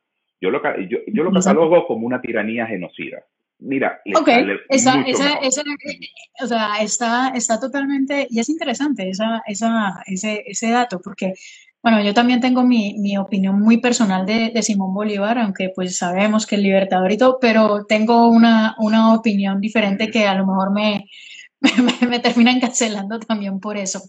yo 0.42 0.50
lo, 0.50 0.62
yo, 0.88 1.00
yo 1.08 1.24
lo 1.24 1.32
catalogo 1.32 1.88
como 1.88 2.06
una 2.06 2.22
tiranía 2.22 2.66
genocida. 2.66 3.24
Mira, 3.60 4.02
ok, 4.14 4.28
esa, 4.70 5.02
esa, 5.04 5.38
esa, 5.38 5.64
o 6.42 6.48
sea, 6.48 6.82
está, 6.82 7.30
está 7.30 7.60
totalmente, 7.60 8.28
y 8.30 8.40
es 8.40 8.50
interesante 8.50 9.10
esa, 9.10 9.42
esa, 9.48 10.04
ese, 10.08 10.44
ese 10.46 10.72
dato, 10.72 11.00
porque, 11.02 11.34
bueno, 11.86 12.02
yo 12.02 12.16
también 12.16 12.42
tengo 12.42 12.64
mi, 12.64 12.96
mi 12.98 13.16
opinión 13.16 13.62
muy 13.62 13.78
personal 13.78 14.26
de, 14.26 14.50
de, 14.50 14.64
Simón 14.64 14.92
Bolívar, 14.92 15.38
aunque 15.38 15.70
pues 15.70 15.96
sabemos 15.96 16.48
que 16.48 16.56
el 16.56 16.64
libertador 16.64 17.12
y 17.12 17.18
todo, 17.18 17.38
pero 17.40 17.86
tengo 17.86 18.28
una, 18.28 18.74
una 18.80 19.14
opinión 19.14 19.62
diferente 19.62 20.10
que 20.10 20.26
a 20.26 20.34
lo 20.34 20.48
mejor 20.48 20.74
me, 20.74 21.06
me, 22.02 22.08
me 22.08 22.20
terminan 22.20 22.60
cancelando 22.60 23.20
también 23.20 23.60
por 23.60 23.78
eso. 23.78 24.02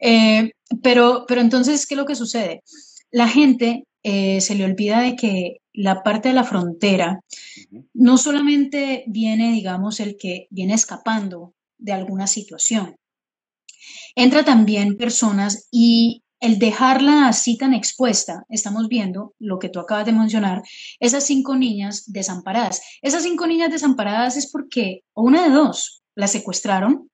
Eh, 0.00 0.50
pero, 0.82 1.24
pero 1.28 1.40
entonces, 1.40 1.86
¿qué 1.86 1.94
es 1.94 1.98
lo 1.98 2.04
que 2.04 2.16
sucede? 2.16 2.64
La 3.12 3.28
gente 3.28 3.84
eh, 4.02 4.40
se 4.40 4.56
le 4.56 4.64
olvida 4.64 5.00
de 5.00 5.14
que 5.14 5.58
la 5.72 6.02
parte 6.02 6.30
de 6.30 6.34
la 6.34 6.42
frontera 6.42 7.20
no 7.92 8.18
solamente 8.18 9.04
viene, 9.06 9.52
digamos, 9.52 10.00
el 10.00 10.16
que 10.16 10.48
viene 10.50 10.74
escapando 10.74 11.54
de 11.78 11.92
alguna 11.92 12.26
situación. 12.26 12.96
Entra 14.16 14.44
también 14.44 14.96
personas 14.96 15.68
y 15.70 16.23
el 16.44 16.58
dejarla 16.58 17.28
así 17.28 17.56
tan 17.56 17.72
expuesta, 17.72 18.44
estamos 18.50 18.88
viendo 18.88 19.34
lo 19.38 19.58
que 19.58 19.70
tú 19.70 19.80
acabas 19.80 20.04
de 20.04 20.12
mencionar, 20.12 20.62
esas 21.00 21.24
cinco 21.24 21.56
niñas 21.56 22.12
desamparadas. 22.12 22.82
Esas 23.00 23.22
cinco 23.22 23.46
niñas 23.46 23.70
desamparadas 23.70 24.36
es 24.36 24.50
porque, 24.50 25.04
o 25.14 25.22
una 25.22 25.44
de 25.44 25.50
dos, 25.50 26.02
las 26.14 26.32
secuestraron, 26.32 27.10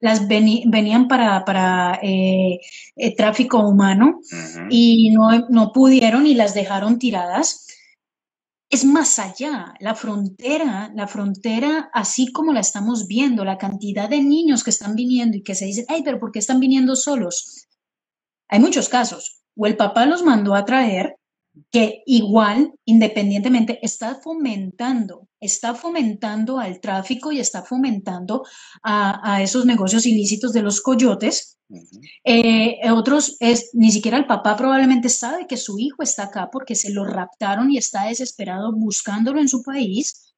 las 0.00 0.26
venían 0.26 1.06
para, 1.06 1.44
para 1.44 2.00
eh, 2.02 2.58
eh, 2.96 3.16
tráfico 3.16 3.60
humano 3.66 4.20
y 4.68 5.10
no, 5.10 5.46
no 5.48 5.72
pudieron 5.72 6.26
y 6.26 6.34
las 6.34 6.52
dejaron 6.52 6.98
tiradas. 6.98 7.68
Es 8.68 8.84
más 8.84 9.20
allá, 9.20 9.72
la 9.78 9.94
frontera, 9.94 10.90
la 10.94 11.06
frontera, 11.06 11.90
así 11.94 12.32
como 12.32 12.52
la 12.52 12.60
estamos 12.60 13.06
viendo, 13.06 13.44
la 13.44 13.56
cantidad 13.56 14.08
de 14.08 14.20
niños 14.20 14.64
que 14.64 14.70
están 14.70 14.96
viniendo 14.96 15.36
y 15.36 15.42
que 15.42 15.54
se 15.54 15.66
dicen, 15.66 15.86
ay, 15.88 16.02
pero 16.02 16.18
¿por 16.18 16.32
qué 16.32 16.40
están 16.40 16.58
viniendo 16.58 16.96
solos? 16.96 17.68
Hay 18.54 18.60
muchos 18.60 18.88
casos. 18.88 19.42
O 19.56 19.66
el 19.66 19.76
papá 19.76 20.06
los 20.06 20.22
mandó 20.22 20.54
a 20.54 20.64
traer 20.64 21.16
que 21.72 22.04
igual, 22.06 22.72
independientemente, 22.84 23.80
está 23.82 24.14
fomentando, 24.14 25.26
está 25.40 25.74
fomentando 25.74 26.60
al 26.60 26.78
tráfico 26.80 27.32
y 27.32 27.40
está 27.40 27.62
fomentando 27.62 28.44
a, 28.84 29.42
esos 29.42 29.66
negocios 29.66 30.06
ilícitos 30.06 30.52
de 30.52 30.62
los 30.62 30.80
coyotes. 30.80 31.58
Eh, 32.22 32.78
otros 32.92 33.36
es, 33.40 33.70
ni 33.72 33.90
siquiera 33.90 34.18
el 34.18 34.26
papá 34.26 34.56
probablemente 34.56 35.08
sabe 35.08 35.48
que 35.48 35.56
su 35.56 35.80
hijo 35.80 36.04
está 36.04 36.26
acá 36.26 36.48
porque 36.52 36.76
se 36.76 36.92
lo 36.92 37.04
raptaron 37.04 37.72
y 37.72 37.78
está 37.78 38.04
desesperado 38.04 38.70
buscándolo 38.72 39.40
en 39.40 39.48
su 39.48 39.64
país. 39.64 40.32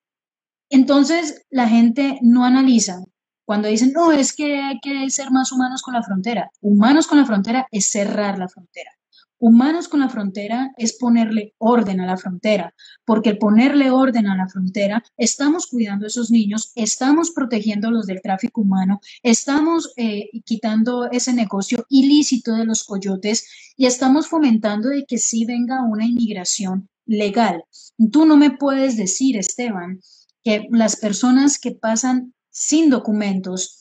Entonces, 0.70 1.44
la 1.50 1.68
gente 1.68 2.18
no 2.22 2.46
analiza. 2.46 3.04
Cuando 3.46 3.68
dicen, 3.68 3.92
no, 3.94 4.12
es 4.12 4.34
que 4.34 4.60
hay 4.60 4.78
que 4.80 5.08
ser 5.08 5.30
más 5.30 5.50
humanos 5.52 5.80
con 5.80 5.94
la 5.94 6.02
frontera. 6.02 6.50
Humanos 6.60 7.06
con 7.06 7.18
la 7.18 7.24
frontera 7.24 7.66
es 7.70 7.86
cerrar 7.86 8.38
la 8.38 8.48
frontera 8.48 8.90
Humanos 9.38 9.88
con 9.88 10.00
la 10.00 10.08
frontera 10.08 10.72
es 10.78 10.94
ponerle 10.94 11.54
orden 11.58 12.00
a 12.00 12.06
la 12.06 12.16
frontera, 12.16 12.74
porque 13.04 13.30
el 13.30 13.38
ponerle 13.38 13.90
orden 13.90 14.26
a 14.28 14.36
la 14.36 14.48
frontera, 14.48 15.04
estamos 15.18 15.66
cuidando 15.66 16.06
a 16.06 16.08
esos 16.08 16.30
niños, 16.30 16.72
estamos 16.74 17.32
protegiéndolos 17.32 18.06
del 18.06 18.22
tráfico 18.22 18.62
humano, 18.62 19.00
estamos 19.22 19.92
eh, 19.96 20.30
quitando 20.44 21.10
ese 21.10 21.34
negocio 21.34 21.84
ilícito 21.90 22.54
de 22.54 22.64
los 22.64 22.84
coyotes 22.84 23.46
y 23.76 23.84
estamos 23.84 24.26
fomentando 24.26 24.88
de 24.88 25.04
que 25.04 25.18
sí 25.18 25.44
venga 25.44 25.82
una 25.82 26.06
inmigración 26.06 26.88
legal. 27.04 27.62
Tú 28.10 28.24
no 28.24 28.38
me 28.38 28.52
puedes 28.52 28.96
decir, 28.96 29.36
Esteban, 29.36 30.00
que 30.42 30.66
las 30.70 30.96
personas 30.96 31.58
que 31.58 31.72
pasan 31.72 32.32
sin 32.56 32.88
documentos, 32.88 33.78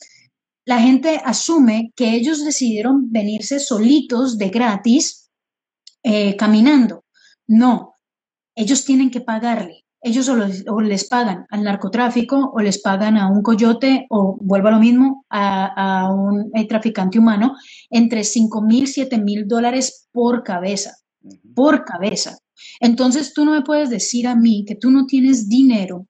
la 0.66 0.80
gente 0.80 1.18
asume 1.24 1.92
que 1.96 2.14
ellos 2.14 2.44
decidieron 2.44 3.10
venirse 3.10 3.58
solitos 3.58 4.36
de 4.36 4.50
gratis 4.50 5.30
eh, 6.02 6.36
caminando. 6.36 7.04
No, 7.46 7.94
ellos 8.54 8.84
tienen 8.84 9.10
que 9.10 9.22
pagarle. 9.22 9.84
Ellos 10.02 10.28
o, 10.28 10.80
les 10.82 11.08
pagan 11.08 11.46
al 11.48 11.64
narcotráfico 11.64 12.52
o 12.52 12.60
les 12.60 12.82
pagan 12.82 13.16
a 13.16 13.28
un 13.28 13.42
coyote 13.42 14.06
o, 14.10 14.36
vuelvo 14.40 14.68
a 14.68 14.72
lo 14.72 14.78
mismo, 14.78 15.24
a, 15.30 16.12
un 16.12 16.50
eh, 16.54 16.68
traficante 16.68 17.18
humano 17.18 17.56
entre 17.88 18.24
5 18.24 18.60
mil, 18.60 18.86
7 18.88 19.18
mil 19.18 19.48
dólares 19.48 20.06
por 20.12 20.42
cabeza. 20.42 20.96
Por 21.54 21.84
cabeza. 21.84 22.36
Entonces 22.78 23.32
tú 23.32 23.46
no 23.46 23.52
me 23.52 23.62
puedes 23.62 23.88
decir 23.88 24.28
a 24.28 24.36
mí 24.36 24.64
que 24.66 24.74
tú 24.74 24.90
no 24.90 25.06
tienes 25.06 25.48
dinero 25.48 26.06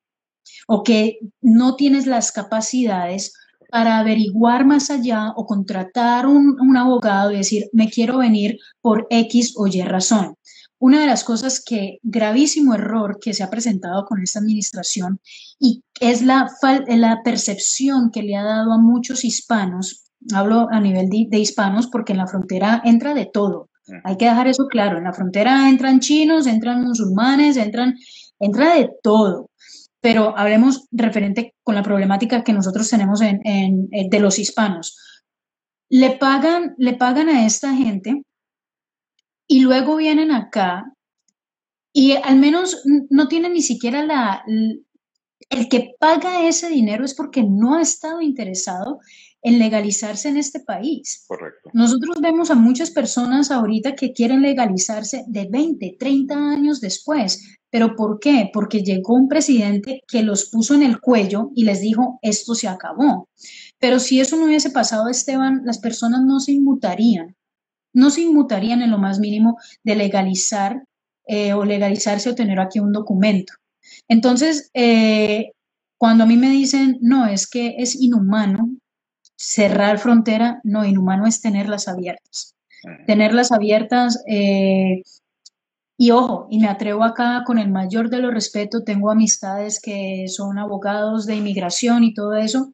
o 0.67 0.83
que 0.83 1.19
no 1.41 1.77
tienes 1.77 2.07
las 2.07 2.33
capacidades 2.33 3.33
para 3.71 3.99
averiguar 3.99 4.65
más 4.65 4.91
allá 4.91 5.33
o 5.37 5.47
contratar 5.47 6.27
un, 6.27 6.57
un 6.61 6.77
abogado 6.77 7.33
y 7.33 7.39
decir, 7.39 7.69
me 7.73 7.91
quiero 7.91 8.19
venir 8.19 8.59
por 8.81 9.07
X 9.11 9.55
o 9.57 9.67
Y 9.67 9.83
razón. 9.83 10.37
Una 10.79 11.01
de 11.01 11.07
las 11.07 11.25
cosas 11.25 11.63
que, 11.65 11.99
gravísimo 12.03 12.75
error 12.75 13.19
que 13.21 13.33
se 13.33 13.43
ha 13.43 13.51
presentado 13.51 14.05
con 14.05 14.23
esta 14.23 14.39
administración 14.39 15.21
y 15.59 15.83
es 16.01 16.23
la, 16.23 16.51
la 16.87 17.23
percepción 17.25 18.11
que 18.11 18.23
le 18.23 18.37
ha 18.37 18.45
dado 18.45 18.73
a 18.73 18.79
muchos 18.79 19.25
hispanos 19.25 20.07
hablo 20.35 20.69
a 20.71 20.81
nivel 20.81 21.09
de, 21.09 21.39
hispanos, 21.39 21.87
porque 21.89 22.13
en 22.13 22.19
la 22.19 22.27
frontera 22.27 22.83
entra 22.85 23.15
de 23.15 23.27
todo. 23.27 23.69
Hay 24.05 24.17
que 24.17 24.25
dejar 24.25 24.49
eso 24.49 24.67
claro. 24.67 24.99
En 24.99 25.05
la 25.05 25.13
frontera 25.13 25.69
entran 25.69 26.01
chinos, 26.01 26.47
entran 26.47 26.83
musulmanes, 26.83 27.57
entran, 27.57 27.97
entra 28.41 28.75
de 28.75 28.91
todo. 29.03 29.51
Pero 30.07 30.39
hablemos 30.39 30.87
referente 30.93 31.57
con 31.65 31.75
la 31.75 31.83
problemática 31.83 32.45
que 32.45 32.53
nosotros 32.53 32.89
tenemos 32.89 33.21
en, 33.23 33.89
de 33.91 34.21
los 34.21 34.39
hispanos. 34.39 34.97
Le 35.89 36.13
pagan, 36.13 36.77
le 36.79 36.93
pagan 36.95 37.29
a 37.29 37.45
esta 37.45 37.75
gente 37.75 38.23
y 39.49 39.63
luego 39.63 39.97
vienen 39.97 40.31
acá 40.31 40.85
y 41.93 42.13
al 42.13 42.37
menos 42.37 42.85
no 43.11 43.27
tienen 43.27 43.55
ni 43.55 43.63
siquiera 43.63 44.05
la, 44.05 44.45
el 45.51 45.69
que 45.69 45.97
paga 45.99 46.47
ese 46.47 46.69
dinero 46.69 47.05
es 47.05 47.13
porque 47.13 47.43
no 47.43 47.75
ha 47.75 47.83
estado 47.83 48.21
interesado 48.21 49.01
en 49.47 49.61
legalizarse 49.61 50.29
en 50.29 50.39
este 50.39 50.59
país. 50.59 51.25
Correcto. 51.29 51.71
Nosotros 51.73 52.21
vemos 52.21 52.51
a 52.51 52.57
muchas 52.57 52.91
personas 52.91 53.53
ahorita 53.53 53.95
que 53.95 54.13
quieren 54.13 54.43
legalizarse 54.43 55.23
de 55.29 55.47
20, 55.49 55.97
30 56.01 56.35
años 56.35 56.81
después. 56.81 57.57
¿Pero 57.71 57.95
por 57.95 58.19
qué? 58.19 58.51
Porque 58.53 58.83
llegó 58.83 59.15
un 59.15 59.29
presidente 59.29 60.03
que 60.09 60.25
los 60.25 60.47
puso 60.47 60.75
en 60.75 60.83
el 60.83 60.99
cuello 60.99 61.53
y 61.55 61.63
les 61.63 61.81
dijo, 61.81 62.19
esto 62.23 62.57
se 62.57 62.67
acabó. 62.67 63.29
Pero 63.79 64.01
si 64.01 64.19
eso 64.19 64.37
no 64.37 64.47
hubiese 64.47 64.71
pasado, 64.71 65.09
Esteban, 65.09 65.63
las 65.65 65.79
personas 65.79 66.23
no 66.25 66.41
se 66.41 66.51
inmutarían. 66.51 67.37
No 67.93 68.11
se 68.11 68.23
inmutarían 68.23 68.83
en 68.83 68.91
lo 68.91 68.99
más 68.99 69.21
mínimo 69.21 69.59
de 69.85 69.95
legalizar 69.95 70.83
eh, 71.29 71.53
o 71.53 71.65
legalizarse 71.65 72.31
o 72.31 72.35
tener 72.35 72.59
aquí 72.59 72.81
un 72.81 72.91
documento. 72.91 73.53
Entonces, 74.09 74.73
eh, 74.75 75.53
cuando 75.99 76.25
a 76.25 76.27
mí 76.27 76.37
me 76.37 76.51
dicen, 76.51 76.99
no, 77.01 77.29
es 77.29 77.49
que 77.49 77.77
es 77.79 77.95
inhumano 77.95 78.77
cerrar 79.37 79.99
frontera, 79.99 80.61
no, 80.65 80.85
inhumano 80.85 81.27
es 81.27 81.41
tenerlas 81.41 81.89
abiertas. 81.89 82.55
Tenerlas 83.07 83.53
abiertas, 83.53 84.23
eh, 84.29 85.03
y 85.99 86.11
ojo, 86.11 86.47
y 86.51 86.59
me 86.59 86.69
atrevo 86.69 87.05
acá 87.05 87.43
con 87.45 87.59
el 87.59 87.71
mayor 87.71 88.11
de 88.11 88.21
los 88.21 88.33
respetos, 88.33 88.85
tengo 88.85 89.11
amistades 89.11 89.81
que 89.81 90.27
son 90.29 90.59
abogados 90.59 91.27
de 91.27 91.37
inmigración 91.37 92.05
y 92.05 92.13
todo 92.13 92.35
eso, 92.35 92.73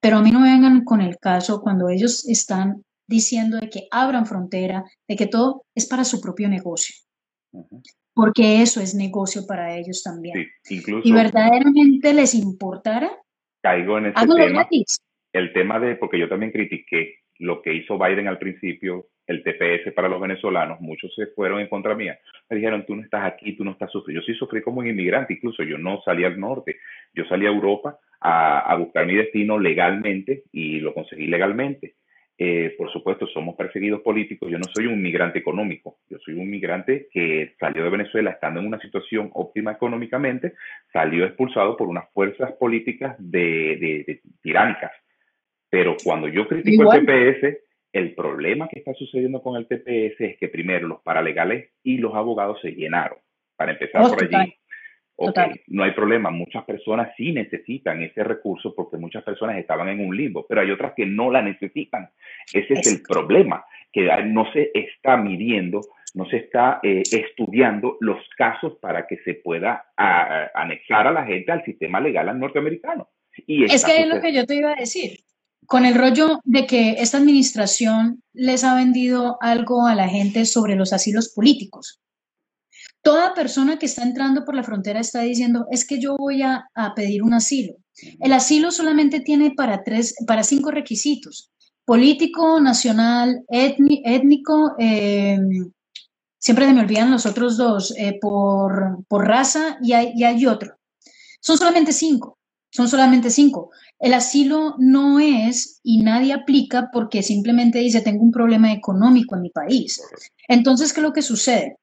pero 0.00 0.18
a 0.18 0.22
mí 0.22 0.30
no 0.30 0.40
me 0.40 0.52
vengan 0.52 0.84
con 0.84 1.00
el 1.00 1.18
caso 1.18 1.60
cuando 1.60 1.88
ellos 1.88 2.28
están 2.28 2.84
diciendo 3.06 3.56
de 3.58 3.70
que 3.70 3.88
abran 3.90 4.26
frontera, 4.26 4.84
de 5.08 5.16
que 5.16 5.26
todo 5.26 5.64
es 5.74 5.86
para 5.86 6.04
su 6.04 6.20
propio 6.20 6.48
negocio. 6.48 6.94
Porque 8.12 8.62
eso 8.62 8.80
es 8.80 8.94
negocio 8.94 9.46
para 9.46 9.74
ellos 9.76 10.02
también. 10.02 10.46
y 10.68 11.12
verdaderamente 11.12 12.12
les 12.12 12.34
importara, 12.34 13.10
caigo 13.62 13.98
en 13.98 14.06
ese 14.06 14.26
tema, 14.26 14.68
el 15.32 15.52
tema 15.52 15.78
de, 15.78 15.96
porque 15.96 16.18
yo 16.18 16.28
también 16.28 16.52
critiqué 16.52 17.16
lo 17.38 17.62
que 17.62 17.72
hizo 17.72 17.98
Biden 17.98 18.28
al 18.28 18.38
principio, 18.38 19.06
el 19.26 19.42
TPS 19.42 19.92
para 19.92 20.08
los 20.08 20.20
venezolanos, 20.20 20.80
muchos 20.80 21.14
se 21.14 21.26
fueron 21.28 21.60
en 21.60 21.68
contra 21.68 21.94
mía. 21.94 22.18
Me 22.48 22.56
dijeron, 22.56 22.84
tú 22.86 22.96
no 22.96 23.02
estás 23.02 23.24
aquí, 23.24 23.52
tú 23.52 23.64
no 23.64 23.72
estás 23.72 23.90
sufriendo. 23.92 24.22
Yo 24.22 24.26
sí 24.26 24.38
sufrí 24.38 24.62
como 24.62 24.80
un 24.80 24.88
inmigrante, 24.88 25.34
incluso 25.34 25.62
yo 25.62 25.78
no 25.78 26.00
salí 26.02 26.24
al 26.24 26.40
norte, 26.40 26.76
yo 27.14 27.24
salí 27.26 27.46
a 27.46 27.50
Europa 27.50 27.98
a, 28.20 28.60
a 28.60 28.76
buscar 28.76 29.06
mi 29.06 29.14
destino 29.14 29.58
legalmente 29.58 30.44
y 30.50 30.80
lo 30.80 30.94
conseguí 30.94 31.26
legalmente. 31.26 31.94
Eh, 32.40 32.76
por 32.78 32.88
supuesto, 32.92 33.26
somos 33.26 33.56
perseguidos 33.56 34.00
políticos. 34.00 34.48
Yo 34.48 34.58
no 34.58 34.66
soy 34.72 34.86
un 34.86 35.02
migrante 35.02 35.40
económico, 35.40 35.98
yo 36.08 36.18
soy 36.18 36.34
un 36.34 36.48
migrante 36.48 37.08
que 37.10 37.56
salió 37.58 37.82
de 37.82 37.90
Venezuela 37.90 38.30
estando 38.30 38.60
en 38.60 38.66
una 38.66 38.78
situación 38.78 39.30
óptima 39.34 39.72
económicamente, 39.72 40.54
salió 40.92 41.24
expulsado 41.24 41.76
por 41.76 41.88
unas 41.88 42.08
fuerzas 42.12 42.52
políticas 42.52 43.16
de, 43.18 44.20
tiránicas. 44.40 44.92
Pero 45.70 45.96
cuando 46.02 46.28
yo 46.28 46.46
critico 46.48 46.92
el 46.92 47.00
TPS, 47.00 47.58
el 47.92 48.14
problema 48.14 48.68
que 48.68 48.78
está 48.78 48.94
sucediendo 48.94 49.42
con 49.42 49.56
el 49.56 49.66
TPS 49.66 50.20
es 50.20 50.38
que 50.38 50.48
primero 50.48 50.88
los 50.88 51.00
paralegales 51.02 51.70
y 51.82 51.98
los 51.98 52.14
abogados 52.14 52.60
se 52.60 52.72
llenaron. 52.72 53.18
Para 53.56 53.72
empezar 53.72 54.02
por 54.02 54.22
allí, 54.22 54.54
Ok, 55.20 55.36
no 55.66 55.82
hay 55.82 55.90
problema. 55.90 56.30
Muchas 56.30 56.64
personas 56.64 57.12
sí 57.16 57.32
necesitan 57.32 58.00
ese 58.02 58.22
recurso 58.22 58.72
porque 58.72 58.96
muchas 58.96 59.24
personas 59.24 59.58
estaban 59.58 59.88
en 59.88 59.98
un 59.98 60.16
limbo, 60.16 60.46
pero 60.48 60.60
hay 60.60 60.70
otras 60.70 60.92
que 60.94 61.06
no 61.06 61.32
la 61.32 61.42
necesitan. 61.42 62.08
Ese 62.52 62.74
es, 62.74 62.86
el 62.86 63.02
problema, 63.02 63.64
que 63.92 64.08
no 64.26 64.50
se 64.52 64.70
está 64.72 65.16
midiendo, 65.16 65.80
no 66.14 66.24
se 66.26 66.36
está 66.36 66.78
eh, 66.84 67.02
estudiando 67.10 67.96
los 67.98 68.18
casos 68.36 68.78
para 68.80 69.08
que 69.08 69.16
se 69.24 69.34
pueda 69.34 69.86
anexar 69.96 71.08
a 71.08 71.12
la 71.12 71.24
gente 71.24 71.50
al 71.50 71.64
sistema 71.64 71.98
legal 71.98 72.38
norteamericano. 72.38 73.08
Y 73.44 73.64
es 73.64 73.84
que 73.84 74.02
es 74.02 74.06
lo 74.06 74.20
que 74.20 74.32
yo 74.32 74.46
te 74.46 74.54
iba 74.54 74.70
a 74.70 74.76
decir. 74.76 75.18
Con 75.68 75.84
el 75.84 75.94
rollo 75.94 76.40
de 76.44 76.66
que 76.66 76.92
esta 76.92 77.18
administración 77.18 78.22
les 78.32 78.64
ha 78.64 78.74
vendido 78.74 79.36
algo 79.42 79.86
a 79.86 79.94
la 79.94 80.08
gente 80.08 80.46
sobre 80.46 80.76
los 80.76 80.94
asilos 80.94 81.28
políticos. 81.28 82.00
Toda 83.02 83.34
persona 83.34 83.78
que 83.78 83.84
está 83.84 84.02
entrando 84.02 84.46
por 84.46 84.54
la 84.54 84.62
frontera 84.62 84.98
está 84.98 85.20
diciendo, 85.20 85.66
es 85.70 85.86
que 85.86 86.00
yo 86.00 86.16
voy 86.16 86.40
a, 86.40 86.64
pedir 86.96 87.22
un 87.22 87.34
asilo. 87.34 87.74
El 88.18 88.32
asilo 88.32 88.70
solamente 88.70 89.20
tiene 89.20 89.50
para, 89.50 89.84
tres, 89.84 90.14
para 90.26 90.42
cinco 90.42 90.70
requisitos. 90.70 91.50
Político, 91.84 92.60
nacional, 92.60 93.44
étnico, 93.50 94.74
em, 94.78 95.70
siempre 96.38 96.64
se 96.64 96.72
me 96.72 96.80
olvidan 96.80 97.10
los 97.10 97.26
otros 97.26 97.58
dos, 97.58 97.94
eh, 97.98 98.18
por, 98.18 99.04
raza 99.10 99.76
y 99.82 99.92
hay, 99.92 100.12
y 100.16 100.24
hay 100.24 100.46
otro. 100.46 100.78
Son 101.42 101.58
solamente 101.58 101.92
cinco, 101.92 102.38
son 102.70 102.88
solamente 102.88 103.28
cinco. 103.28 103.70
El 104.00 104.14
asilo 104.14 104.76
no 104.78 105.18
es 105.18 105.80
y 105.82 106.02
nadie 106.02 106.32
aplica 106.32 106.90
porque 106.92 107.22
simplemente 107.22 107.80
dice, 107.80 108.00
tengo 108.00 108.22
un 108.22 108.30
problema 108.30 108.72
económico 108.72 109.34
en 109.34 109.42
mi 109.42 109.50
país. 109.50 110.00
Entonces, 110.46 110.92
¿qué 110.92 111.00
es 111.00 111.04
lo 111.04 111.12
que 111.12 111.22
sucede? 111.22 111.76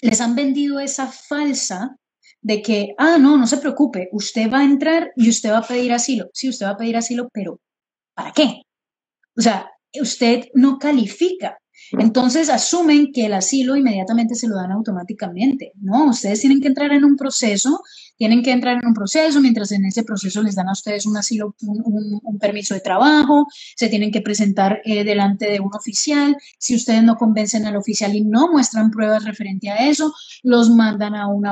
les 0.00 0.20
han 0.20 0.34
vendido 0.34 0.80
esa 0.80 1.06
falsa 1.06 1.96
de 2.40 2.62
que, 2.62 2.94
ah, 2.98 3.18
no, 3.18 3.36
no 3.36 3.46
se 3.46 3.58
preocupe, 3.58 4.08
usted 4.12 4.50
va 4.50 4.60
a 4.60 4.64
entrar 4.64 5.12
y 5.16 5.28
usted 5.28 5.50
va 5.50 5.58
a 5.58 5.66
pedir 5.66 5.92
asilo. 5.92 6.30
Sí, 6.32 6.48
usted 6.48 6.66
va 6.66 6.70
a 6.70 6.76
pedir 6.76 6.96
asilo, 6.96 7.28
pero 7.32 7.60
¿para 8.14 8.32
qué? 8.32 8.62
O 9.36 9.40
sea, 9.40 9.70
usted 10.00 10.46
no 10.54 10.78
califica. 10.78 11.58
Entonces 11.92 12.50
asumen 12.50 13.12
que 13.12 13.26
el 13.26 13.34
asilo 13.34 13.76
inmediatamente 13.76 14.34
se 14.34 14.48
lo 14.48 14.56
dan 14.56 14.72
automáticamente. 14.72 15.72
No, 15.80 16.10
ustedes 16.10 16.40
tienen 16.40 16.60
que 16.60 16.68
entrar 16.68 16.92
en 16.92 17.04
un 17.04 17.16
proceso, 17.16 17.82
tienen 18.16 18.42
que 18.42 18.52
entrar 18.52 18.78
en 18.80 18.86
un 18.86 18.94
proceso, 18.94 19.40
mientras 19.40 19.72
en 19.72 19.84
ese 19.84 20.02
proceso 20.02 20.42
les 20.42 20.54
dan 20.54 20.68
a 20.68 20.72
ustedes 20.72 21.06
un 21.06 21.16
asilo, 21.16 21.54
un, 21.62 22.38
permiso 22.38 22.74
de 22.74 22.80
trabajo, 22.80 23.46
se 23.76 23.88
tienen 23.88 24.12
que 24.12 24.20
presentar 24.20 24.80
eh, 24.84 25.02
delante 25.02 25.50
de 25.50 25.60
un 25.60 25.70
oficial. 25.74 26.36
Si 26.58 26.76
ustedes 26.76 27.02
no 27.02 27.16
convencen 27.16 27.66
al 27.66 27.76
oficial 27.76 28.14
y 28.14 28.24
no 28.24 28.50
muestran 28.50 28.90
pruebas 28.90 29.24
referente 29.24 29.70
a 29.70 29.88
eso, 29.88 30.12
los 30.42 30.70
mandan 30.70 31.14
a, 31.14 31.26
un, 31.28 31.44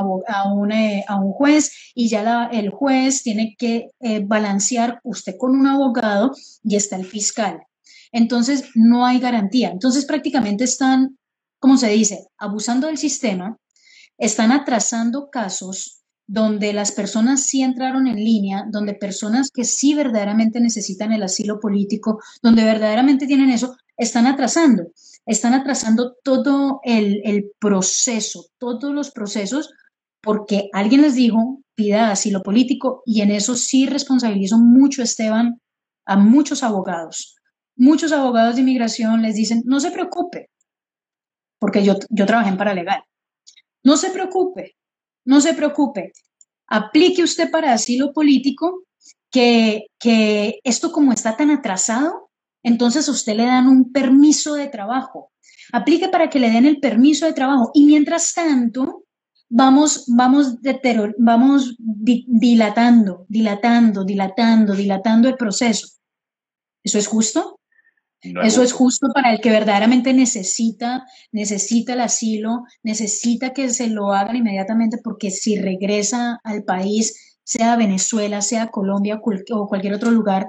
eh, 0.73 1.05
a 1.09 1.21
un 1.21 1.33
juez 1.33 1.73
y 1.95 2.09
ya 2.09 2.49
el 2.53 2.71
juez 2.71 3.23
tiene 3.23 3.57
que 3.59 3.91
eh, 4.01 4.23
balancear 4.25 5.01
usted 5.03 5.35
con 5.39 5.53
un 5.53 5.67
abogado 5.67 6.33
y 6.65 6.77
está 6.77 6.97
el 6.97 7.05
fiscal. 7.05 7.61
Entonces, 8.13 8.71
no 8.75 9.07
hay 9.07 9.19
garantía. 9.19 9.71
Entonces, 9.71 10.05
prácticamente 10.05 10.65
están, 10.65 11.19
como 11.59 11.77
se 11.77 11.89
dice, 11.89 12.27
abusando 12.39 12.87
del 12.87 12.99
sistema, 12.99 13.57
están 14.19 14.53
atrasando 14.53 15.29
casos 15.31 16.03
donde 16.27 16.73
las 16.73 16.91
personas 16.93 17.45
sí 17.45 17.63
entraron 17.63 18.07
en 18.09 18.17
línea, 18.17 18.65
donde 18.69 18.95
personas 18.95 19.51
que 19.51 19.65
sí 19.65 19.95
verdaderamente 19.95 20.61
necesitan 20.61 21.13
el 21.13 21.23
asilo 21.23 21.61
político, 21.61 22.21
donde 22.43 22.65
verdaderamente 22.65 23.27
tienen 23.27 23.51
eso, 23.51 23.77
están 23.97 24.27
atrasando. 24.27 24.89
Están 25.25 25.55
atrasando 25.55 26.17
todo 26.23 26.81
el, 26.85 27.51
proceso, 27.61 28.47
todos 28.59 28.93
los 28.93 29.11
procesos, 29.11 29.71
porque 30.21 30.69
alguien 30.73 31.03
les 31.03 31.15
dijo, 31.15 31.61
pida 31.75 32.11
asilo 32.11 32.43
político, 32.43 33.03
y 33.07 33.21
en 33.21 33.31
eso 33.31 33.55
sí 33.55 33.87
responsabilizo 33.87 34.59
mucho, 34.59 35.03
Esteban, 35.03 35.61
a 36.05 36.17
muchos 36.17 36.63
abogados 36.63 37.37
muchos 37.77 38.13
abogados 38.13 38.57
de 38.57 38.63
inmigración 38.63 39.23
les 39.23 39.35
dicen, 39.35 39.63
no 39.67 39.81
se 39.81 39.91
preocupe, 39.91 40.51
porque 41.59 41.85
yo, 41.85 41.97
yo 42.11 42.27
trabajé 42.27 42.51
en 42.51 42.57
paralegal, 42.57 43.03
no 43.85 43.97
se 43.97 44.11
preocupe, 44.11 44.77
no 45.25 45.41
se 45.41 45.55
preocupe, 45.55 46.13
aplique 46.67 47.23
usted 47.23 47.51
para 47.51 47.73
asilo 47.73 48.13
político, 48.13 48.85
que, 49.31 49.87
que 49.99 50.61
esto 50.65 50.93
como 50.93 51.13
está 51.13 51.37
tan 51.37 51.51
atrasado, 51.51 52.31
entonces 52.63 53.09
a 53.09 53.13
usted 53.13 53.37
le 53.37 53.45
dan 53.45 53.69
un 53.69 53.93
permiso 53.93 54.55
de 54.55 54.69
trabajo. 54.69 55.31
Aplique 55.73 56.09
para 56.09 56.31
que 56.31 56.39
le 56.39 56.51
den 56.51 56.65
el 56.65 56.81
permiso 56.81 57.27
de 57.27 57.33
trabajo 57.33 57.71
y 57.75 57.85
mientras 57.85 58.33
tanto 58.35 59.05
vamos, 59.49 60.05
vamos, 60.09 60.57
vamos 61.19 61.77
dilatando, 61.79 63.27
dilatando, 63.29 64.05
dilatando, 64.05 64.75
dilatando 64.75 65.29
el 65.29 65.37
proceso. 65.37 65.89
¿Eso 66.83 66.99
es 66.99 67.07
justo? 67.07 67.61
Eso 68.23 68.63
es 68.63 68.73
justo 68.73 69.09
para 69.15 69.33
el 69.33 69.41
que 69.41 69.51
verdaderamente 69.51 70.13
necesita, 70.13 71.07
necesita 71.33 71.93
el 71.93 72.01
asilo, 72.01 72.65
necesita 72.83 73.53
que 73.53 73.69
se 73.69 73.89
lo 73.89 74.13
hagan 74.13 74.37
inmediatamente 74.37 74.99
porque 75.03 75.31
si 75.31 75.57
regresa 75.57 76.41
al 76.43 76.65
país, 76.65 77.39
sea 77.45 77.77
Venezuela, 77.77 78.43
sea 78.43 78.69
Colombia 78.69 79.21
o 79.51 79.69
cualquier 79.69 79.95
otro 79.95 80.11
lugar, 80.11 80.49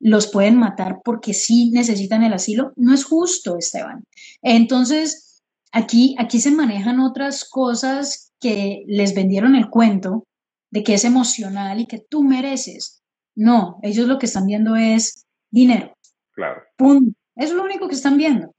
los 0.00 0.26
pueden 0.26 0.56
matar 0.56 1.00
porque 1.04 1.34
sí 1.34 1.70
necesitan 1.70 2.22
el 2.22 2.32
asilo. 2.32 2.72
No 2.76 2.94
es 2.94 3.04
justo, 3.04 3.56
Esteban. 3.58 4.04
Entonces, 4.40 5.42
aquí, 5.70 6.16
aquí 6.18 6.40
se 6.40 6.50
manejan 6.50 7.00
otras 7.00 7.44
cosas 7.44 8.32
que 8.40 8.84
les 8.86 9.14
vendieron 9.14 9.54
el 9.54 9.70
cuento 9.70 10.24
de 10.70 10.82
que 10.82 10.94
es 10.94 11.04
emocional 11.04 11.80
y 11.80 11.86
que 11.86 11.98
tú 11.98 12.24
mereces. 12.24 13.02
No, 13.36 13.78
ellos 13.82 14.06
lo 14.08 14.18
que 14.18 14.26
están 14.26 14.46
viendo 14.46 14.74
es 14.74 15.26
dinero. 15.50 15.96
Claro. 16.32 16.62
Punto. 16.82 17.18
Es 17.36 17.52
lo 17.52 17.62
único 17.62 17.88
que 17.88 17.94
están 17.94 18.16
viendo. 18.16 18.52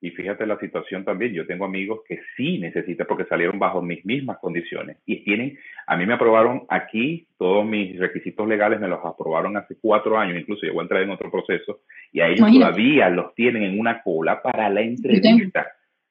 Y 0.00 0.10
fíjate 0.10 0.46
la 0.46 0.58
situación 0.60 1.04
también, 1.04 1.32
yo 1.32 1.44
tengo 1.44 1.64
amigos 1.64 2.00
que 2.06 2.20
sí 2.36 2.58
necesitan 2.58 3.04
porque 3.08 3.24
salieron 3.24 3.58
bajo 3.58 3.82
mis 3.82 4.04
mismas 4.06 4.38
condiciones 4.38 4.98
y 5.04 5.24
tienen, 5.24 5.58
a 5.88 5.96
mí 5.96 6.06
me 6.06 6.14
aprobaron 6.14 6.66
aquí, 6.68 7.26
todos 7.36 7.66
mis 7.66 7.98
requisitos 7.98 8.46
legales 8.46 8.78
me 8.78 8.86
los 8.86 9.04
aprobaron 9.04 9.56
hace 9.56 9.76
cuatro 9.80 10.16
años, 10.16 10.38
incluso 10.38 10.64
yo 10.64 10.72
voy 10.72 10.82
a 10.82 10.84
entrar 10.84 11.02
en 11.02 11.10
otro 11.10 11.32
proceso 11.32 11.80
y 12.12 12.20
a 12.20 12.28
ellos 12.28 12.48
todavía 12.48 13.08
los 13.10 13.34
tienen 13.34 13.64
en 13.64 13.80
una 13.80 14.00
cola 14.00 14.40
para 14.40 14.70
la 14.70 14.82
entrevista. 14.82 15.66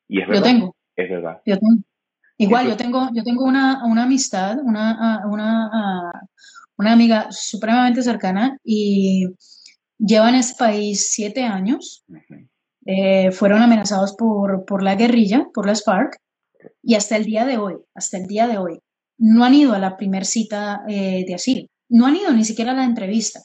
Y 0.10 0.19
es 0.19 0.28
verdad. 0.28 0.41
Yo 0.41 0.52
tengo. 0.52 0.76
Es 0.93 1.10
verdad. 1.10 1.41
Yo 1.45 1.58
tengo. 1.58 1.82
Igual, 2.39 2.67
yo 2.67 2.78
tengo, 2.78 3.10
yo 3.13 3.23
tengo 3.23 3.45
una, 3.45 3.86
una 3.86 4.04
amistad, 4.04 4.58
una, 4.62 5.26
una, 5.26 6.12
una 6.78 6.91
amiga 6.91 7.32
supremamente 7.32 8.04
cercana 8.04 8.58
y 8.63 9.28
lleva 9.97 10.29
en 10.29 10.36
este 10.36 10.57
país 10.57 11.10
siete 11.12 11.43
años. 11.43 12.05
Eh, 12.86 13.31
fueron 13.31 13.62
amenazados 13.62 14.15
por, 14.15 14.65
por 14.65 14.81
la 14.81 14.95
guerrilla, 14.95 15.47
por 15.53 15.65
las 15.65 15.83
FARC, 15.83 16.17
y 16.81 16.95
hasta 16.95 17.17
el 17.17 17.25
día 17.25 17.45
de 17.45 17.57
hoy, 17.57 17.75
hasta 17.93 18.17
el 18.17 18.27
día 18.27 18.47
de 18.47 18.57
hoy, 18.57 18.79
no 19.17 19.43
han 19.43 19.53
ido 19.53 19.73
a 19.73 19.79
la 19.79 19.97
primer 19.97 20.25
cita 20.25 20.81
eh, 20.88 21.25
de 21.27 21.36
asilo, 21.36 21.67
no 21.89 22.05
han 22.05 22.15
ido 22.15 22.31
ni 22.31 22.45
siquiera 22.45 22.71
a 22.71 22.75
la 22.75 22.86
entrevista. 22.86 23.41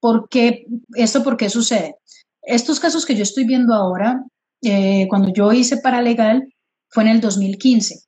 ¿Por 0.00 0.28
qué? 0.28 0.66
¿Esto 0.94 1.24
por 1.24 1.36
qué 1.36 1.50
sucede? 1.50 1.96
Estos 2.42 2.80
casos 2.80 3.04
que 3.04 3.16
yo 3.16 3.24
estoy 3.24 3.44
viendo 3.44 3.74
ahora, 3.74 4.24
eh, 4.62 5.06
cuando 5.08 5.32
yo 5.32 5.52
hice 5.52 5.78
paralegal, 5.78 6.48
fue 6.88 7.02
en 7.02 7.10
el 7.10 7.20
2015. 7.20 8.00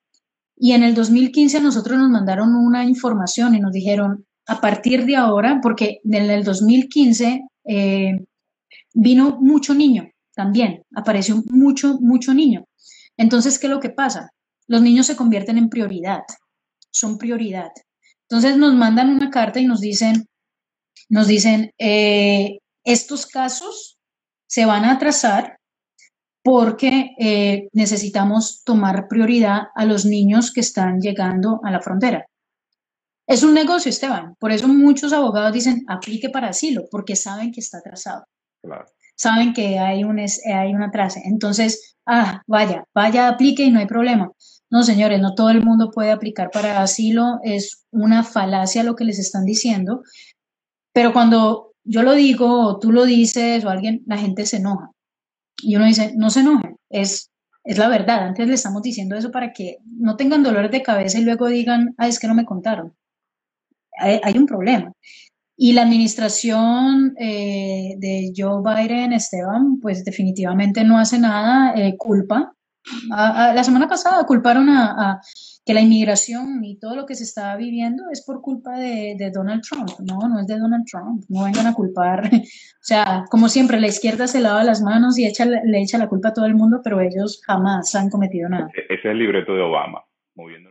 Y 0.57 0.73
en 0.73 0.83
el 0.83 0.95
2015 0.95 1.59
a 1.59 1.61
nosotros 1.61 1.99
nos 1.99 2.11
mandaron 2.11 2.55
una 2.55 2.85
información 2.85 3.55
y 3.55 3.61
nos 3.61 3.73
dijeron, 3.73 4.25
a 4.47 4.61
partir 4.61 5.05
de 5.05 5.17
ahora, 5.17 5.61
porque 5.63 6.01
en 6.05 6.31
el 6.31 6.45
2015 6.45 7.43
vino 7.65 9.39
mucho 9.41 9.75
niño 9.75 10.11
también 10.41 10.85
apareció 10.95 11.43
mucho, 11.51 11.99
mucho 12.01 12.33
niño. 12.33 12.65
Entonces, 13.19 13.59
¿qué 13.59 13.67
es 13.67 13.71
lo 13.71 13.81
que 13.81 13.91
pasa? 13.91 14.31
Los 14.67 14.81
niños 14.81 15.07
se 15.07 15.17
convierten 15.17 15.59
en 15.59 15.69
prioridad, 15.69 16.23
son 16.91 17.19
prioridad. 17.19 17.71
Entonces 18.23 18.57
nos 18.57 18.75
mandan 18.75 19.11
una 19.11 19.29
carta 19.29 19.61
y 19.61 19.67
nos 19.67 19.81
dicen, 19.81 20.27
nos 21.11 21.27
dicen, 21.27 21.73
eh, 21.79 22.61
estos 22.85 23.27
casos 23.27 23.99
se 24.47 24.65
van 24.65 24.85
a 24.85 24.93
atrasar 24.93 25.59
porque 26.43 27.11
eh, 27.19 27.69
necesitamos 27.75 28.63
tomar 28.65 29.09
prioridad 29.09 29.65
a 29.75 29.85
los 29.85 30.07
niños 30.07 30.53
que 30.53 30.61
están 30.61 31.01
llegando 31.01 31.61
a 31.65 31.71
la 31.71 31.83
frontera. 31.83 32.30
Es 33.31 33.43
un 33.43 33.55
negocio, 33.55 33.89
Esteban. 33.89 34.35
Por 34.39 34.53
eso 34.53 34.69
muchos 34.69 35.13
abogados 35.13 35.53
dicen, 35.53 35.85
aplique 35.89 36.29
para 36.29 36.49
asilo, 36.49 36.85
porque 36.91 37.17
saben 37.17 37.53
que 37.53 37.61
está 37.61 37.79
atrasado. 37.79 38.25
Claro 38.63 38.87
saben 39.21 39.53
que 39.53 39.79
hay 39.79 40.03
un, 40.03 40.19
hay 40.19 40.75
una 40.75 40.87
atraso. 40.87 41.21
Entonces, 41.23 41.97
ah, 42.07 42.43
vaya, 42.47 42.85
vaya, 42.95 43.29
aplique 43.29 43.63
y 43.63 43.71
no 43.71 43.79
hay 43.79 43.87
problema. 43.87 44.33
No, 44.71 44.83
señores, 44.83 45.21
no 45.21 45.35
todo 45.35 45.51
el 45.51 45.63
mundo 45.63 45.91
puede 45.91 46.11
aplicar 46.11 46.51
para 46.51 46.81
asilo, 46.83 47.39
es 47.43 47.85
una 47.91 48.25
falacia 48.25 48.83
lo 48.83 48.97
que 48.97 49.05
les 49.05 49.19
están 49.19 49.45
diciendo, 49.45 50.03
pero 50.95 51.13
cuando 51.13 51.73
yo 51.85 52.03
lo 52.03 52.15
digo 52.15 52.67
o 52.67 52.79
tú 52.79 52.93
lo 52.93 53.05
dices 53.05 53.63
o 53.65 53.69
alguien, 53.69 54.03
la 54.07 54.17
gente 54.17 54.47
se 54.47 54.57
enoja. 54.57 54.91
Y 55.63 55.77
uno 55.77 55.85
dice, 55.85 56.15
no 56.17 56.31
se 56.31 56.41
enojen, 56.41 56.77
es, 56.89 57.31
es 57.65 57.77
la 57.77 57.89
verdad. 57.89 58.21
Antes 58.27 58.49
le 58.49 58.55
estamos 58.55 58.81
diciendo 58.81 59.17
eso 59.17 59.31
para 59.31 59.53
que 59.53 59.79
no 59.85 60.17
tengan 60.17 60.43
dolores 60.43 60.71
de 60.71 60.83
cabeza 60.83 61.19
y 61.19 61.25
luego 61.25 61.49
digan, 61.49 61.95
ah, 61.99 62.09
es 62.09 62.19
que 62.19 62.29
no 62.29 62.35
me 62.35 62.47
contaron. 62.47 62.95
Hay 64.01 64.39
un 64.39 64.47
problema. 64.47 64.93
Y 65.63 65.75
la 65.75 65.83
administración 65.83 67.15
eh, 67.19 67.95
de 67.99 68.33
Joe 68.35 68.63
Biden, 68.65 69.13
Esteban, 69.13 69.79
pues 69.79 70.07
definitivamente 70.07 70.83
no 70.85 70.99
hace 70.99 71.19
nada, 71.19 71.75
eh, 71.77 71.99
culpa. 71.99 72.55
la 73.11 73.63
semana 73.63 73.87
pasada 73.87 74.25
culparon 74.25 74.71
a, 74.71 75.21
que 75.67 75.75
la 75.75 75.83
inmigración 75.83 76.65
y 76.65 76.79
todo 76.79 76.97
lo 76.97 77.05
que 77.05 77.15
se 77.15 77.25
está 77.25 77.55
viviendo 77.57 78.05
es 78.11 78.25
por 78.25 78.41
culpa 78.41 78.79
de, 78.79 79.31
Donald 79.35 79.61
Trump. 79.61 79.91
No, 79.99 80.27
no 80.31 80.41
es 80.41 80.47
de 80.47 80.59
Donald 80.59 80.87
Trump. 80.91 81.25
No 81.29 81.45
vengan 81.45 81.67
a 81.67 81.75
culpar. 81.75 82.25
o 82.33 82.41
sea, 82.81 83.27
como 83.31 83.51
siempre, 83.51 83.79
la 83.79 83.89
izquierda 83.89 84.27
se 84.29 84.41
lava 84.41 84.65
las 84.65 84.81
manos 84.81 85.19
y 85.19 85.27
echa, 85.27 85.45
le 85.45 85.83
echa 85.83 85.99
la 85.99 86.09
culpa 86.09 86.29
a 86.29 86.33
todo 86.33 86.47
el 86.47 86.55
mundo, 86.55 86.81
pero 86.83 87.03
ellos 87.03 87.39
jamás 87.47 87.95
han 87.95 88.09
cometido 88.09 88.49
nada. 88.49 88.71
Ese 88.73 88.95
es 88.95 89.05
el 89.05 89.19
libreto 89.19 89.55
de 89.55 89.61
Obama, 89.61 90.03
moviéndonos. 90.35 90.70